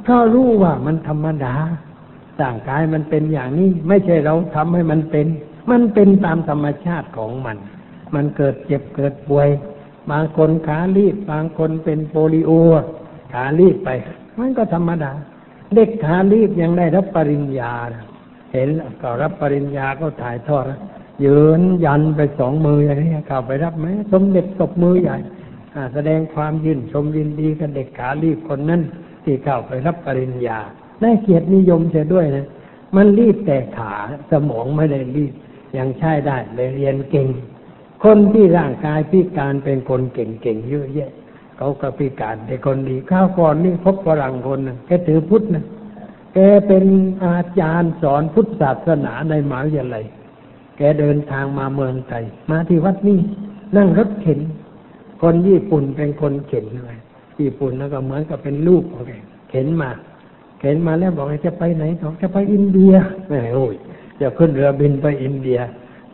[0.03, 1.55] เพราะรู้ว่ามันธรรมดา
[2.43, 5.27] ร่างกายมันเป็นอย่างนี้ ไม่ใช่เราทำให้มันเป็น
[5.71, 7.57] มันเป็นตามธรรมชาติของมัน
[8.15, 9.49] มันเกิดเจ็บเกิดป่วย
[10.11, 12.51] บางคนขาลีบบางคนเป็นโปลิโอ
[13.33, 13.89] ขาลีบไป
[14.39, 15.13] มันก็ธรรมดา
[15.75, 17.73] เด็กขาลีบยังได้รับปริญญา
[18.53, 18.69] เห็น
[19.03, 20.65] ก็รับปริญญาก็ถ่ายทอด
[21.25, 25.17] ยืนยันไปสองมืออย่างนี้เข้าไปรับไหมสมเด็จตบมือใหญ่
[25.95, 28.83] แสดงความยินชมยินดีกับเด็กขาลีบคนนั้น
[29.25, 30.59] ที่เข้าไปรับปริญญา
[31.01, 32.47] ได้เกียรตินิยมเสียด้วยนะ
[32.97, 33.95] มันรีบแต่ขา
[34.31, 35.33] สมองไม่ได้รีบ
[35.79, 37.29] ยังใช้ได้เลยเรียนเก่ง
[38.05, 41.11] คนที่ร่างกายพิการเป็นคนเก่งๆเยอะแยะ
[41.57, 45.65] เขาก็พิการเป็นคนดีข้าวก่อนนี่พบฝรั่งคนนึงแกถือพุทธนะ
[46.35, 46.85] แกเป็น
[47.25, 50.05] อาจารย์สอนพุทธศาสนาในมหาวิทยาลัย
[50.77, 53.19] แกเดินทางมาเมืองไทยมาที่วัดนี้
[53.77, 54.41] นั่งรถเข็น
[55.23, 56.99] คนญี่ปุ่นเป็นคนเข็นเลย
[57.41, 59.13] ญี่ปุ่นแล้วก็เหมือนกับเป็นลูกของแก
[59.51, 59.91] เข็นมา
[60.61, 62.95] เข็นมาแล้วบอกจะไปไหนบอกจะไปอินเดีย
[63.29, 63.75] แหมโอ้ย
[64.21, 65.61] จะขึ้นเรือบินไปอินเดีย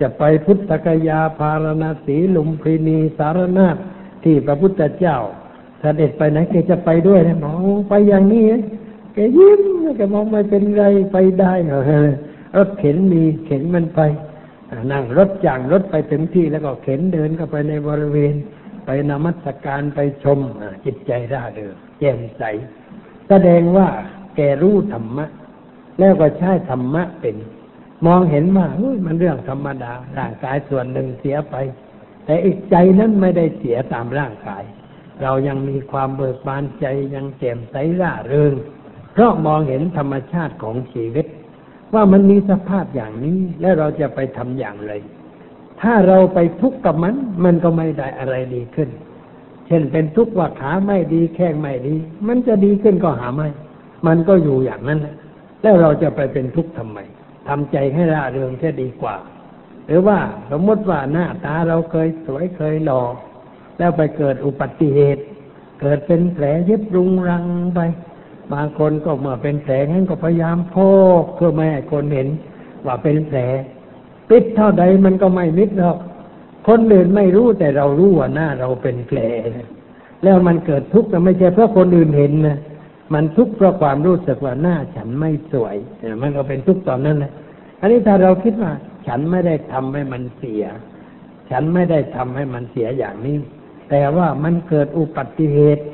[0.01, 3.77] จะไปพุทธกยาพารณสีลุมพินีสารนาถ
[4.25, 5.19] ที่พระพุทธเจ้า
[5.81, 8.45] เสด็จไปไหนแกจะไปด้วยนะบอกไปอย่างนี้
[9.15, 9.63] แกยิ้ม
[9.97, 11.81] แกมองไม่เป็นไรไปได้เหรอ
[12.57, 14.01] รถเข็นมีเข็นมันไป
[14.93, 18.35] นั่งรถจ่างรถไปถึงที่แล้วก็เข็นเดินเข้าไปในบริเวณ
[18.85, 20.39] ไปนมัสการไปชม
[20.85, 22.43] จิตใจร่าเริงแจ่มใส
[23.29, 23.89] แสดงว่า
[24.37, 25.27] แกรู้ธรรมะ
[25.99, 27.37] แล้วก็ใช้ธรรมะเป็น
[28.07, 28.67] มองเห็นว่า
[29.07, 31.55] มันเรื่องธรรมดา ร่างกายส่วนหนึ่งเสียไป
[32.25, 34.63] แต่อีกใจนั้นไม่ได้เสียตามร่างกาย
[35.23, 38.55] เรายังมีความเบิกบานใจยังแจ่มใสร่าเริง
[39.13, 41.27] เพราะมองเห็นธรรมชาติของชีวิต
[41.95, 44.93] ว่ามันมีสภาพอย่างนี้แล้วเราจะไปทำอย่างไร
[45.81, 47.15] ถ้าเราไปทุกข์กับมัน
[47.45, 48.89] มันก็ไม่ได้อะไรดีขึ้น
[49.67, 51.95] เช่นเป็นทุกข์ว่าขาไม่ดีแข้งไม่ดี
[52.27, 53.49] มันจะดีขึ้นก็หาไม่
[54.07, 55.15] มันก็อยู่อย่างนั้นแหละ
[55.63, 56.99] แล้วเราจะไปเป็นทุกข์ทำไม
[57.49, 59.17] ทำใจให้ร่าเริงแค่ดีกว่า
[59.87, 60.19] หรือว่า
[60.51, 63.03] สมมติว่าหน้าตาเราเคยสวยเคยหล่อ
[63.79, 65.23] แล้วไปเกิดอุบัติเหตุ
[65.81, 67.81] เกิดเป็นแผลเย็บรุงรังไป
[68.53, 70.77] บางคนก็เมื่อเป็นแผลงั้นก็พยายามพ
[71.23, 72.29] กเพื่อไม่ให้คนเห็น
[72.87, 73.39] ว่าเป็นแผล
[74.31, 75.99] ปิดเท่าใดมันก็ไม่มิดหรอก
[76.69, 79.19] คนอื่นไม่รู้แต่เรารู้ว่าหน้าเราเป็นแผล
[80.23, 82.59] แล้วมันเกิดทุกข์แต่ไม่ใช่เพราะคนอื่นเห็นนะ
[83.15, 85.77] มันทุกข์เพราะความรู้สึกว่าหน้าฉันไม่สวย
[86.23, 87.33] มันก็เป็นทุกข์ตอนนั้นนะ
[87.81, 88.73] อันนี้ถ้าเราคิดว่า
[89.07, 90.65] ฉันไม่ได้ทำให้มันเสีย
[91.51, 93.37] ฉันไม่ได้ทำให้มันเสียอย่างนี้
[93.91, 95.85] แต่ว่ามันเกิดอุบัติเหตุ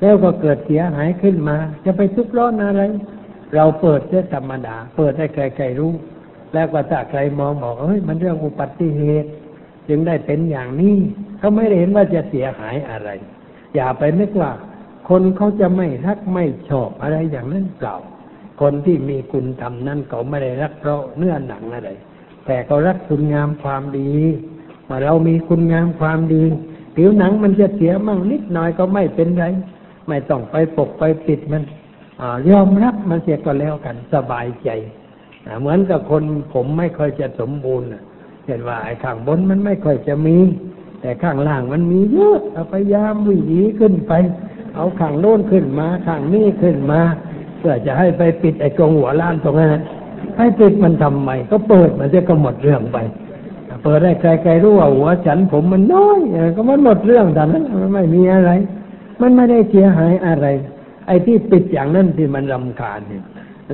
[0.00, 2.82] แล้วก็เกิดเสียหายขึ้นมา จะไปทุกข์ร้อนอะไร
[3.54, 5.92] เราเปิดเรื่องธรรมดา เปิดให้ใครๆรู้
[6.54, 9.30] แล้วก็ถ้าใครมองบอกเฮ้ยมันเรื่องอุบัติเหตุ
[9.88, 10.96] จึงได้เป็นอย่างนี้
[11.38, 13.08] เขาไม่ได้เห็นว่าจะเสียหายอะไร
[13.74, 14.50] อย่าไปนึกว่า
[15.08, 17.96] คนเขาจะไม่รักไม่ชอบอะไรอย่างนั้นเปล่า
[18.60, 21.90] คนที่มีคุณธรรมนั้นเขาไม่ได้รักเพราะเนื้อหนังอะไร
[22.46, 24.10] แต่เขารักคุณงามความดี
[24.84, 26.42] เมื่อเรามีคุณงามความดี
[26.96, 29.44] ผิวหนังมันจะเสียมั่งนิดหน่อยก็ไม่เป็นไร
[30.08, 31.62] ไม่ต้องไปปกไปปิดมัน
[32.20, 34.70] อยอมรับมันเสียก็แล้วกันสบายใจ
[35.60, 36.22] เหมือนกับคน
[36.54, 37.88] ผมไม่ค่อยจะสมบูรณ์
[38.44, 40.36] เช่นว่าไอ้ข้างบนมันไม่ค่อยจะมี
[41.00, 42.38] แต่ข้างล่างมันมีเยอะ
[42.72, 43.42] พยายามวิ่ง
[43.80, 44.12] ขึ้นไป
[44.74, 47.00] เอาข้างโน้นขึ้นมาข้างนี้ขึ้นมา
[47.58, 49.70] เพื่อจะให้ไปปิดไอ้กรงหัวล้านตรงนั้น
[50.38, 52.98] ให้ปิดมันทำไมก็เปิดมันจะก็หมดเรื่องไป
[53.84, 56.18] เปิดได้ใครๆรู้ว่าหัวฉันผมมันน้อย
[56.56, 58.50] ก็มันหมดเรื่องแต่นั้นมันไม่มีอะไร
[59.20, 60.46] มันไม่ได้เสียหายอะไร
[61.06, 63.22] ไอ้ที่ปิดอย่างนั้นที่มันรำคาญเนี่ย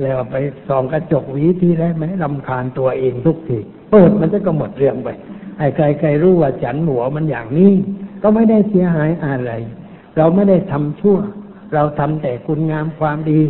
[0.03, 0.35] แล้วไป
[0.67, 3.57] ส่องกระจกหวีทีได้ไหมรำคาญตัวเองทุกที
[3.91, 5.09] เปิดมันจะก็หมดเรื่องไป
[5.57, 7.73] ไอ้ใครๆรู้ว่าฉันหัวมันอย่างนี้
[8.21, 9.51] ก็ไม่ได้เสียหายอะไร
[10.17, 11.17] เราไม่ได้ทำชั่ว
[11.73, 13.41] เราทำแต่คุณงามความดี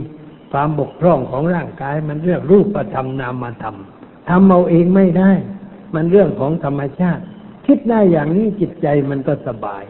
[0.52, 3.76] ความบกพร่องของร่างกายมันเรื่องรูปประธรรมนามธรรม
[4.30, 5.32] ทำเอาเองไม่ได้
[5.96, 7.24] มันเรื่องของธรรมชาติ
[7.66, 9.84] คิดได้อย่างนี้จิตใจมันก็สบาย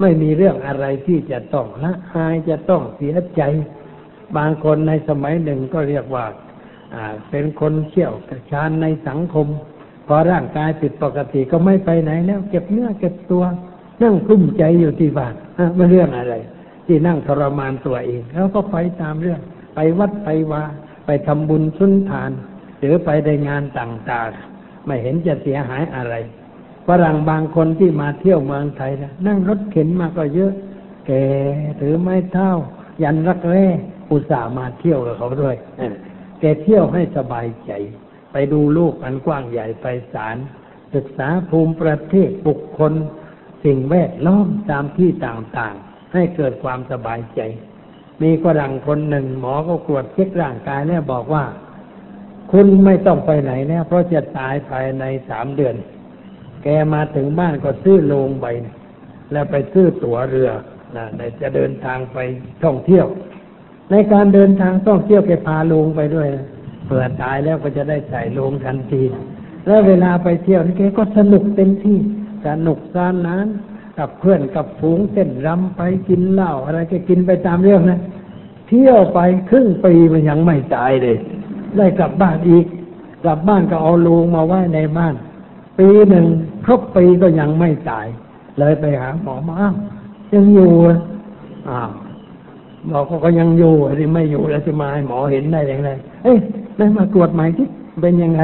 [0.00, 3.42] ไม่มีเรื่องอะไรที่จะต้องละอายจะต้องเสียใจ
[4.36, 6.26] บางคนในสมัยหนึ่งก็เรียกว่า
[7.30, 8.14] เป็นคนเชี่ยว
[8.50, 9.46] ชานในสังคม
[10.14, 13.44] อร่างกายผิดปกติก็ไม่ไปไหนแล้ว เก็บเนื้อเก็บตัว
[14.02, 15.34] นั่งกุ้มใจอยู่ที่บ้าน
[15.76, 16.34] ไม่เรื่องอะไร
[16.86, 19.40] ที่นั่งทรมานตัวเอง แล้วก็ไปตามเรื่อง
[19.74, 20.62] ไปวัดไปวา
[21.06, 22.30] ไปทำบุญสุนทาน
[22.80, 26.14] หรือไปในงานต่างๆ ไม่เห็นจะเสียหายอะไร
[26.88, 30.52] ฝรั่งบางคนที่มาเที่ยวเมืองไทยนะนั่งรถเข็นมาก็เยอะ
[31.06, 31.10] แก
[31.80, 32.50] ถือไม้เท้า
[33.02, 33.66] ยันรักแร้
[34.10, 35.56] อุตส่าห์มาเที่ยวกับเขาด้วย
[36.40, 37.72] แกเที่ยวให้สบายใจ
[38.32, 40.36] ไปดูลูกอันกว้างใหญ่ไปศาล
[40.94, 42.92] ศึกษาภูมิประเทศบุคคล
[43.64, 47.40] สิ่งแวดล้อมตามที่ต่างๆ ให้เกิดความสบายใจ
[48.22, 51.44] มีฝรั่งคนหนึ่งหมอก็ตรวจเช็คร่างกายแล้วบอกว่า
[52.52, 55.76] คุณไม่ต้องไปไหนแล้วเพราะจะตายภายในสามเดือน
[56.62, 58.46] แกมาถึงบ้านก็ซื้อโลงใบ
[59.32, 60.50] แล้วไปซื้อตั๋วเรือ
[60.96, 61.06] นะ
[61.40, 62.18] จะเดินทางไป
[62.64, 63.06] ท่องเที่ยว
[63.90, 69.02] ในการเดินทางท่องเที่ยวแกพาลงไปด้วยเผื่อตายแล้วก็จะได้ใส่ลงทันที
[69.66, 71.98] แล้วเวลาไปเที่ยวนี่แกก็สนุกเต็มที่
[72.46, 73.46] สนุกสนาน
[73.98, 78.00] กับเพื่อนกับฝูงเต้นรำไปกินเหล้าอะไรก็กินไปตามเรื่องนะ
[78.68, 79.20] เที่ยวไป
[79.50, 81.16] ครึ่งปีมันยังไม่ตายเลย
[81.76, 82.66] ได้กลับบ้านอีก
[83.24, 85.14] กลับบ้านก็เอาลูงมาไว้ในบ้าน
[85.78, 86.26] ปีหนึ่ง
[86.64, 88.06] ครบปีก็ยังไม่ตาย
[88.58, 89.74] เลยไปหาหมอมาอ้าว
[90.34, 90.98] ยังอยู่อะ
[91.68, 91.90] อ้าว
[92.90, 95.90] บอกว่าก็ยังอยู่ที่ไม่อยู่แล้วจะมาให้หมอเห็นได้อย่างไร
[96.24, 96.38] เอ้ย
[96.78, 97.66] ได้มาตรวจใหม่ที่
[98.02, 98.42] เป็นยังไง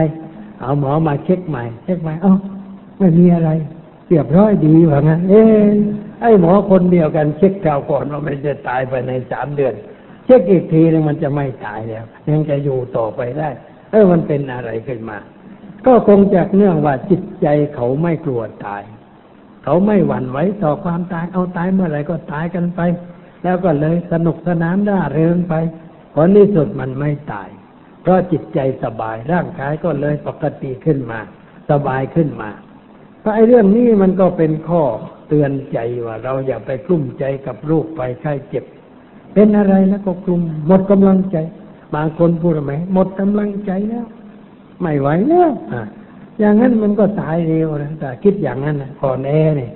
[0.61, 2.35] เอาหมอมาเช็คใหม่ เช็คใหม่ เอ้า
[2.99, 3.51] ไม่มีอะไร
[4.09, 5.75] เรียบร้อยดีว่างั้น เอ้ย
[6.23, 9.75] ไอ้หมอคนเดียวกันเช็คข่าวก่อนว่ามันจะตายภายในสามเดือน
[10.25, 13.49] เช็คอีกทีนึงมันจะไม่ตายแล้ว ยังจะอยู่ต่อไปได้
[13.91, 15.19] เออมันเป็นอะไรขึ้นมา
[15.87, 18.83] ก็คงจากเนื่องว่าจิตใจเขาไม่กลัวตาย
[19.65, 22.81] เขาไม่หวั่นไหวต่อความตายเอาตายเมื่อไหร่ก็ตายกันไป
[23.45, 25.55] แล้วก็เลยสนุกสนานร่าเริงไป
[26.15, 27.49] ผลที่สุดมันไม่ตาย
[28.03, 31.21] เพราะจิตใจสบายร่างกายก็เลยปกติขึ้นมา
[31.71, 32.51] สบายขึ้นมา
[33.21, 34.83] เพราะไอ้เรื่องนี้มันก็เป็นข้อ
[35.29, 38.65] เตือนใจว่า เราอย่าไปกลุ้มใจกับโรคไปไข้เจ็บ
[39.35, 41.37] เป็นอะไรแล้วก็กลุ้มหมดกำลังใจ
[41.95, 44.07] บางคนพูดไหมหมดกำลังใจแล้ว
[44.81, 45.83] ไม่ไหวแล้วอะ
[46.41, 49.71] อย่างนั้นมันก็ตายเร็วนะแต่คิดอย่างนั้นนะก่อนแอนี่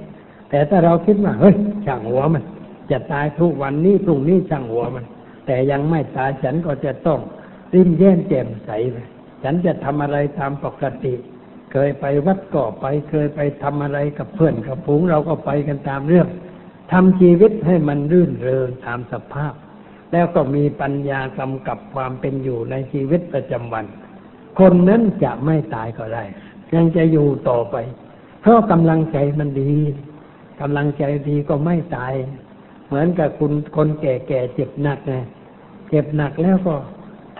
[0.51, 1.55] แต่ถ้าเราคิดว่าเฮ้ย
[1.87, 2.43] ช่างหัวมัน
[2.91, 5.05] จะตายทุกวันนี้พรุ่งนี้ช่างหัวมัน
[5.47, 7.21] แต่ยังไม่ตายฉันก็จะต้อง
[7.75, 8.97] ริมแย้มแจ่มใสไป
[9.43, 11.15] ฉันจะทำอะไรตามปกติ
[11.73, 16.29] เคยไปวัดก็ไป เคยไปทำอะไรกับเพื่อนกับฝูงเราก็ไปกันตามเรื่อง
[16.93, 19.55] ทำชีวิตให้มันรื่นเริงตามสภาพ
[20.13, 23.85] แล้วก็มีปัญญากำกับความเป็นอยู่ในชีวิตประจำวัน
[24.59, 26.25] คนนั้นจะไม่ตายก็ได้
[26.75, 27.77] ยังจะอยู่ต่อไป
[28.41, 29.73] เพราะกำลังใจมันดี
[30.61, 32.15] กำลังใจดีก็ไม่ตาย
[32.87, 35.15] เหมือนกับคุณคนแก่ๆเจ็บหนักไง
[35.89, 36.75] เจ็บหนักแล้วก็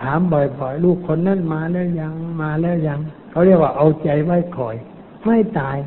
[0.01, 2.99] ถามบ่อยๆ ลูกคนนั้นมาแล้วยังมาแล้วยัง
[3.31, 4.75] เขาเรียกว่าเอาใจไว้คอย
[5.25, 5.77] ไม่ตาย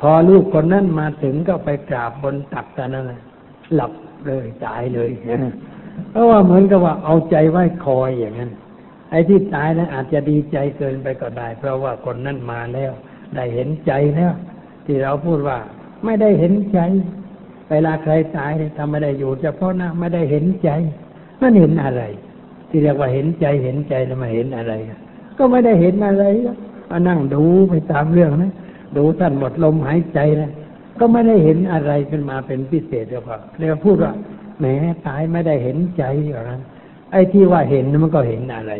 [0.00, 3.20] พอลูกคนนั้นมาถึงก็ไปกราบบนตักแต่นั่นแหละ
[3.74, 3.92] หลับ
[4.26, 5.10] เลยตายเลย
[6.10, 8.50] เพราะว่าเหมือนกับว่าเอาใจไว้คอยอย่างนั้น
[9.10, 12.92] ไอ้ที่ตายนั้นอาจจะดีใจเกินไปก็ได้ เพราะว่าคนนั้นมาแล้ว
[13.34, 14.32] ได้เห็นใจแล้ว
[14.86, 15.58] ที่เราพูดว่า
[16.04, 16.78] ไม่ได้เห็นใจ
[17.70, 20.70] เวลาใครตายเนี่ยทำไม่ได้อยู่เฉพาะหน้าไม่ได้เห็นใจ
[21.40, 22.02] มันเห็นอะไร
[22.76, 24.72] ที่เรียกว่าเห็นใจเห็นใจแล้วมาเห็นอะไร
[25.38, 26.24] ก็ไม่ได้เห็นอะไร
[26.90, 28.52] มานั่งดูไปตามเรื่องนะ
[28.96, 30.50] ดูท่านหมดลมหายใจนะ
[30.98, 34.12] ก็ไม่ได้เห็นอะไรขึ้นมาเป็นพิเศษเดียวกับเรียกพูดว่า
[34.58, 34.64] แหม
[35.06, 36.60] ตายไม่ได้เห็นใจอย่างนั้น
[37.12, 38.72] ไอ้ที่ว่าเห็นมันก็เห็นอะไร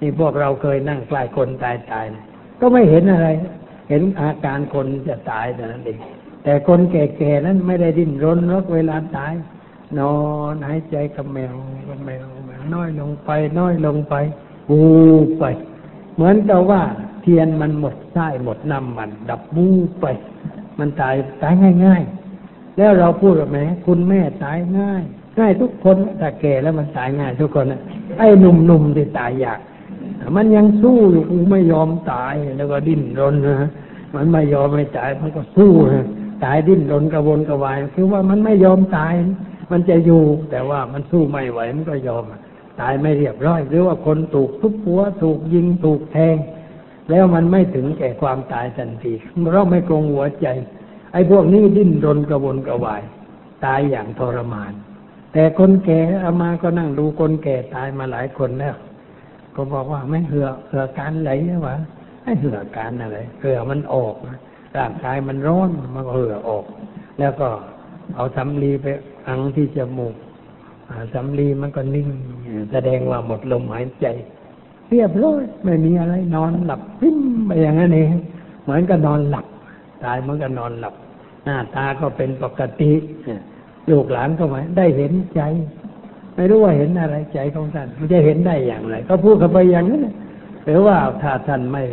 [0.00, 2.24] นี่พวกเราเคยนั่งใกล้คนตายตายนะ
[2.60, 3.28] ก็ไม่เห็นอะไร
[3.88, 5.98] เห็นอาการคนจะตายแต่นั้นเอง
[6.44, 9.32] แต่คนแก่ๆนั้นไม่ได้ดิ้นรนหรอกเวลาตาย
[9.98, 10.14] นอ
[10.52, 11.54] นหายใจกับแมว
[11.88, 12.26] กับแมว
[12.74, 14.14] น้อยลงไป น้อยลงไป
[14.68, 14.80] บู
[15.38, 15.44] ไป
[16.14, 16.82] เหมือนกับว่า
[17.22, 19.66] เทียนมันหมดไส้หมดน้ำมัน ดับบู
[20.00, 20.06] ไป
[20.78, 21.52] มันตายตาย
[21.84, 22.02] ง่าย
[22.40, 25.02] ๆ แล้วเราพูดว่าแหมคุณแม่ตายง่าย
[25.38, 27.80] ง่ายทุกคนแต่แก่แล้วมันตายง่ายทุกคนนะ
[28.18, 29.60] ไอ้หนุ่มๆที่ตายยาก
[30.36, 33.70] มันยังสู้อยู่กูไม่ยอมตายแล้วก็ดิ้นรนนะ
[34.14, 36.06] มันไม่ยอมไม่ตายมันก็สู้นะ
[36.44, 39.12] ตายดิ้นรนกระวนกระวาย คือว่ามันไม่ยอมตาย
[39.70, 42.24] มันจะอยู่แต่ว่ามันสู้ไม่ไหวมันก็ยอม
[42.80, 46.36] ตายไม่เรียบร้อย หรือว่าคนถูกทุบหัวถูกยิงถูกแทง
[47.10, 49.12] แล้วมันไม่ถึงแก่ความตายทันที
[49.52, 50.46] เราไม่กรงหัวใจ
[51.12, 53.02] ไอ้พวกนี้ดิ้นรนกระวนกระวาย
[53.64, 54.72] ตายอย่างทรมาน
[55.32, 58.76] แต่คนแก่เอามาก็นั่งดูคนแก่ตายมาหลายคนแล้ว
[59.54, 61.30] ก็บอกว่าไม่เหือเหือการไหล
[61.66, 61.76] วะ
[62.22, 64.14] ไอ้เหือการอะไรเหือมันออก
[64.76, 66.64] ร่างกายมันร้อนมันก็เหือออก
[67.18, 67.48] แล้วก็
[68.14, 68.86] เอาสำลีไป
[69.28, 70.14] อังที่จมูก
[71.12, 72.08] สำลีมันก็นิ่ง
[72.72, 74.06] แสดงว่าหมดลมหายใจ
[74.90, 78.10] เรียบร้อยไม่มีอะไรนอนหลับปิ้มไปอย่างนั้นเอง
[78.62, 79.46] เหมือนกับนอนหลับ
[80.04, 80.94] ตายเหมือนกับนอนหลับ
[81.44, 82.92] หน้าตาก็เป็นปกติ
[83.90, 85.40] ลูกหลานก็มาได้เห็นใจ
[86.34, 90.02] ไม่รู้ว่าเห็นอะไรใจของท่านมันจะเห็นได้อย่างไร ก็พูดกันไปอย่างนั้น
[90.64, 91.84] หรือว่าถ้าท่านไม่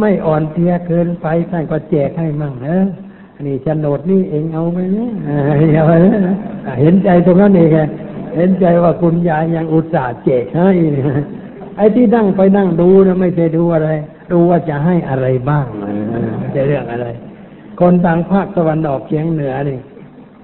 [0.00, 2.76] ไม่อ่อนเพลียเกินไปท่านก็แจกให้มั่งนะ
[3.46, 5.10] นี่โฉนดนี่เองเอาไปเนี่ย
[6.80, 7.70] เห็นใจตรงนั้นเอง
[8.36, 10.70] เห็นใจว่าคุณยายยังอุตส่าห์แจกให้
[11.76, 13.90] ไอ้ที่นั่งไปนั่งดูนะไม่ใช่ดูอะไร
[14.32, 15.66] ดูว่าจะให้อะไรบ้าง
[16.54, 17.06] จะเรื่องอะไร
[17.80, 19.78] คนต่างภาคตะวันออกเฉียงเหนือนี่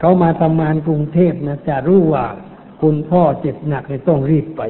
[0.01, 2.25] เขามาทำงานกรุงเทพนะจะรู้ว่า
[2.83, 4.63] คุณพ่อเจ็บหนักเลยต้องรีบไป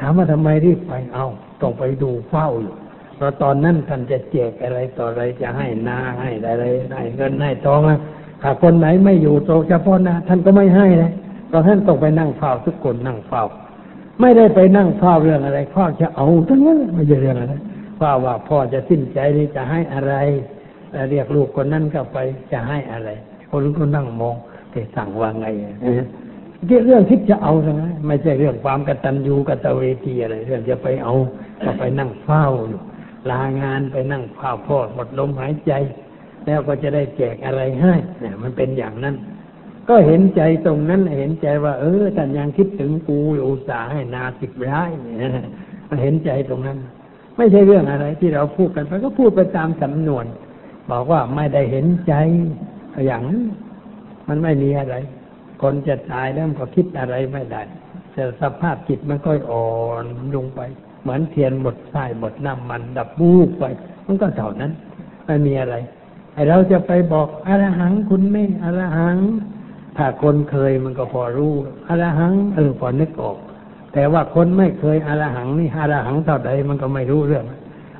[0.00, 1.26] ถามว่าทำไมรีบไปเอา
[1.62, 2.74] ต้องไปดูเฝ้าอยู่
[3.22, 6.64] พราะตอนนั้นท่านจะแจกอะไรต่ออะไรจะให้นาให้อะไร
[6.96, 7.98] ให้เงินให้ทองนะ
[8.42, 11.12] ถ้าคนไหนไม่อยู่โตเฉพาะนาท่านก็ไม่ให้เลย
[11.48, 13.44] เพราะท่านต้องไปนั่งเฝ้าทุกคนนั่งเฝ้า
[14.20, 17.54] ไม่ได้ไปนั่งเฝ้าเรื่องอะไรพ่อจะเอาทั้งนั้นไม่ใช่เรื่องอะไร
[17.98, 20.14] เฝ้าว่าพ่อจะสิ้นใจนี่จะให้อะไร
[21.10, 22.18] เรียกลูกคนนั้นก็ไป
[22.52, 23.10] จะให้อะไร
[23.50, 24.36] คนก็นั่งมอง
[24.70, 25.46] แต่สั่งว่าไง
[26.86, 31.14] เรื่องที่จะเอาใช่ไหมไม่ใช่เรื่องความกตัญญูกตเวทีอะไรเรื่องจะไปเอา
[31.64, 32.80] ก็ไปนั่งเฝ้าอยู่
[33.30, 35.72] ลางานไปนั่งเฝ้าพ่อหมดลมหายใจ
[36.46, 39.14] แล้วก็จะได้แจกอะไรให้เนี่ย มันเป็นอย่างนั้น
[39.88, 45.30] ก็เห็นใจตรงนั้นเห็นใจว่า เออท่านยังคิดถึงกูอุตส่าห์ให้นาสิบไร่เนี่ย
[45.88, 46.78] มันเห็นใจตรงนั้น
[47.36, 50.24] ไม่ใช่เรื่องอะไรที่เราพูดกันไปก็พูดไปตามสำนวน
[50.90, 52.14] บอกว่าไม่ได้เห็นใจ
[53.06, 53.40] อย่างนั้น
[54.28, 54.96] มันไม่มีอะไร
[55.62, 57.62] คนจะตายแล้วก็คิดอะไรไม่ได้
[58.12, 59.70] แต่สภาพจิตมันก็อ่อ
[60.02, 60.04] น
[60.36, 60.60] ลงไป
[61.02, 63.64] เหมือนเทียนหมดสายหมดน้ำมันดับบูบไป
[64.06, 64.72] มันก็เท่านั้น
[65.26, 65.76] ไม่มีอะไร
[66.34, 69.16] ไอเราจะไปบอกอรหังคุณไม่อรหัง
[69.96, 71.52] ถ้าคนเคยมันก็พอรู้
[71.88, 73.36] อรหังเออพอนึกออก
[73.92, 77.44] แต่ว่าคนไม่เคยอรหังนี่อรหังเท่าใดมันก็ไม่รู้เรื่อง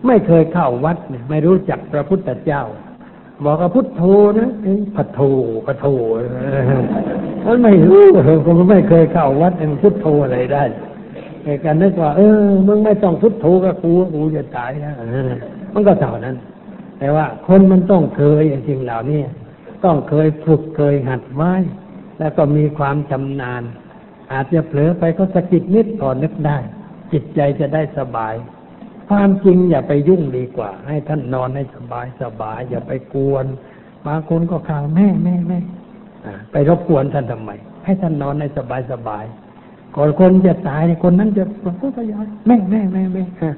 [0.07, 2.63] ไม่เคยเข้าวัดเนี่ยไม่รู้จักพระพุทธเจ้า
[3.45, 4.03] บอกว่าพุทโธ
[4.39, 5.21] นะเอ้ยพัทโธ
[5.67, 5.87] พัทโธ
[7.47, 8.05] มันไม่รู้
[8.47, 10.65] ผมไม่เคยเข้าวัดเองพุทโธอะไรได้
[11.45, 14.95] ไอ้การนึกว่า เออ มึงไม่ต้องพุทโธกับกูกูจะตายนะ
[15.75, 16.37] มันก็เท่านั้น
[16.99, 19.21] แต่ว่าคนมันต้องเคยสิ่งเหล่านี้
[19.85, 21.55] ต้องเคยฝึกเคยหัดไว้
[22.19, 23.63] แล้วก็มีความชำนาญ
[24.33, 26.59] อาจจะเผลอไปก็สะกิดนิดก่อนนึกได้
[27.13, 28.35] จิตใจจะได้สบาย
[29.09, 33.45] ความจริงอย่าไปยุ่งดีกว่า ให้ท่านนอนให้สบายสบาย อย่าไปกวน
[34.07, 35.59] บางคนก็ข่าวแม่แม่แม่
[36.53, 37.51] ไปรบกวนท่านทำไม
[37.85, 39.25] ให้ท่านนอนให้สบายสบาย
[39.97, 41.45] ก่อนคนจะตายคนนั้นจะ
[41.83, 43.51] ก็พยายามแม่แม่แม่แม่อ่า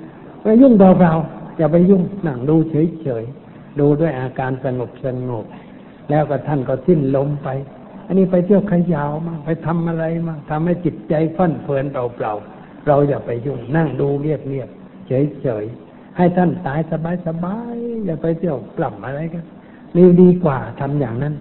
[0.42, 5.44] ไปยุ่งเบาๆอย่าไปยุ่งนั่งดูเฉยๆดูด้วยอาการสงบสงบ
[6.10, 7.48] แล้วก็ท่านก็สิ้นลมไป
[8.06, 15.06] อันนี้ไปเที่ยวขยาวมาไปทำอะไรมาทำให้จิตใจฟั่นเฟือนเปล่าๆเราอย่าไปยุ่งนั่งดูเงียบเงียบๆ
[15.42, 19.44] เฉยๆให้ท่านตายสบายสบายๆอย่าไปเที่ยวปล่ำอะไรกัน
[19.96, 21.34] นี่ดีกว่าทำอย่างนั้น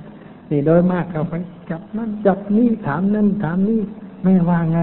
[0.51, 1.33] นี่โดยมากเขาไป
[1.69, 3.81] จับนั่นจับนี่ถามนั่นถามนี่
[4.23, 4.79] ไม่ว่าไง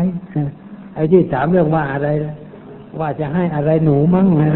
[0.94, 2.08] ไอ้ที่ถามเรื่องว่าอะไร
[3.00, 4.50] ว่าจะให้อะไรหนูมั่งนะ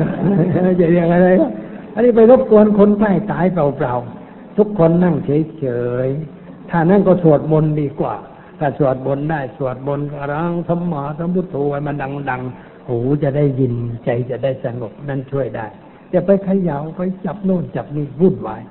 [0.81, 1.51] จะเรียกอะไรนะ
[1.95, 5.67] อันนี้ไปรบกวนคนใกล้ตายเปล่าๆทุกคนนั่งเฉ
[6.07, 8.15] ยๆถ้านั่นก็สวดมนต์ดีกว่า
[8.59, 11.97] ถ้าสวดมนต์ได้สวดมนต์อรังสมมาสมพุทโธให้มัน
[12.31, 13.75] ดังๆหูจะได้ยิน
[14.05, 15.67] ใจจะได้สงบนั่นช่วยได้
[16.13, 18.63] จะไปขย่าไปจับโน่นจับนี่วุ่นวาย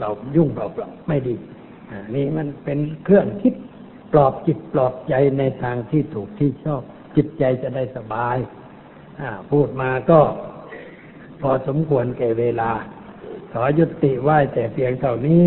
[0.00, 1.34] เรายุ่งเปล่าๆไม่ดี
[1.90, 3.54] อ่านี่มันเป็นเครื่องคิด
[4.12, 6.82] ปลอบจิตปลอบใจในทางที่ถูกที่ชอบ
[7.16, 8.36] จิตใจจะได้สบาย
[9.50, 10.20] พูดมาก็
[11.40, 12.70] พอสมควรแก่เวลา
[13.52, 15.46] ขอยุติไหว้แต่เพียงเท่านี้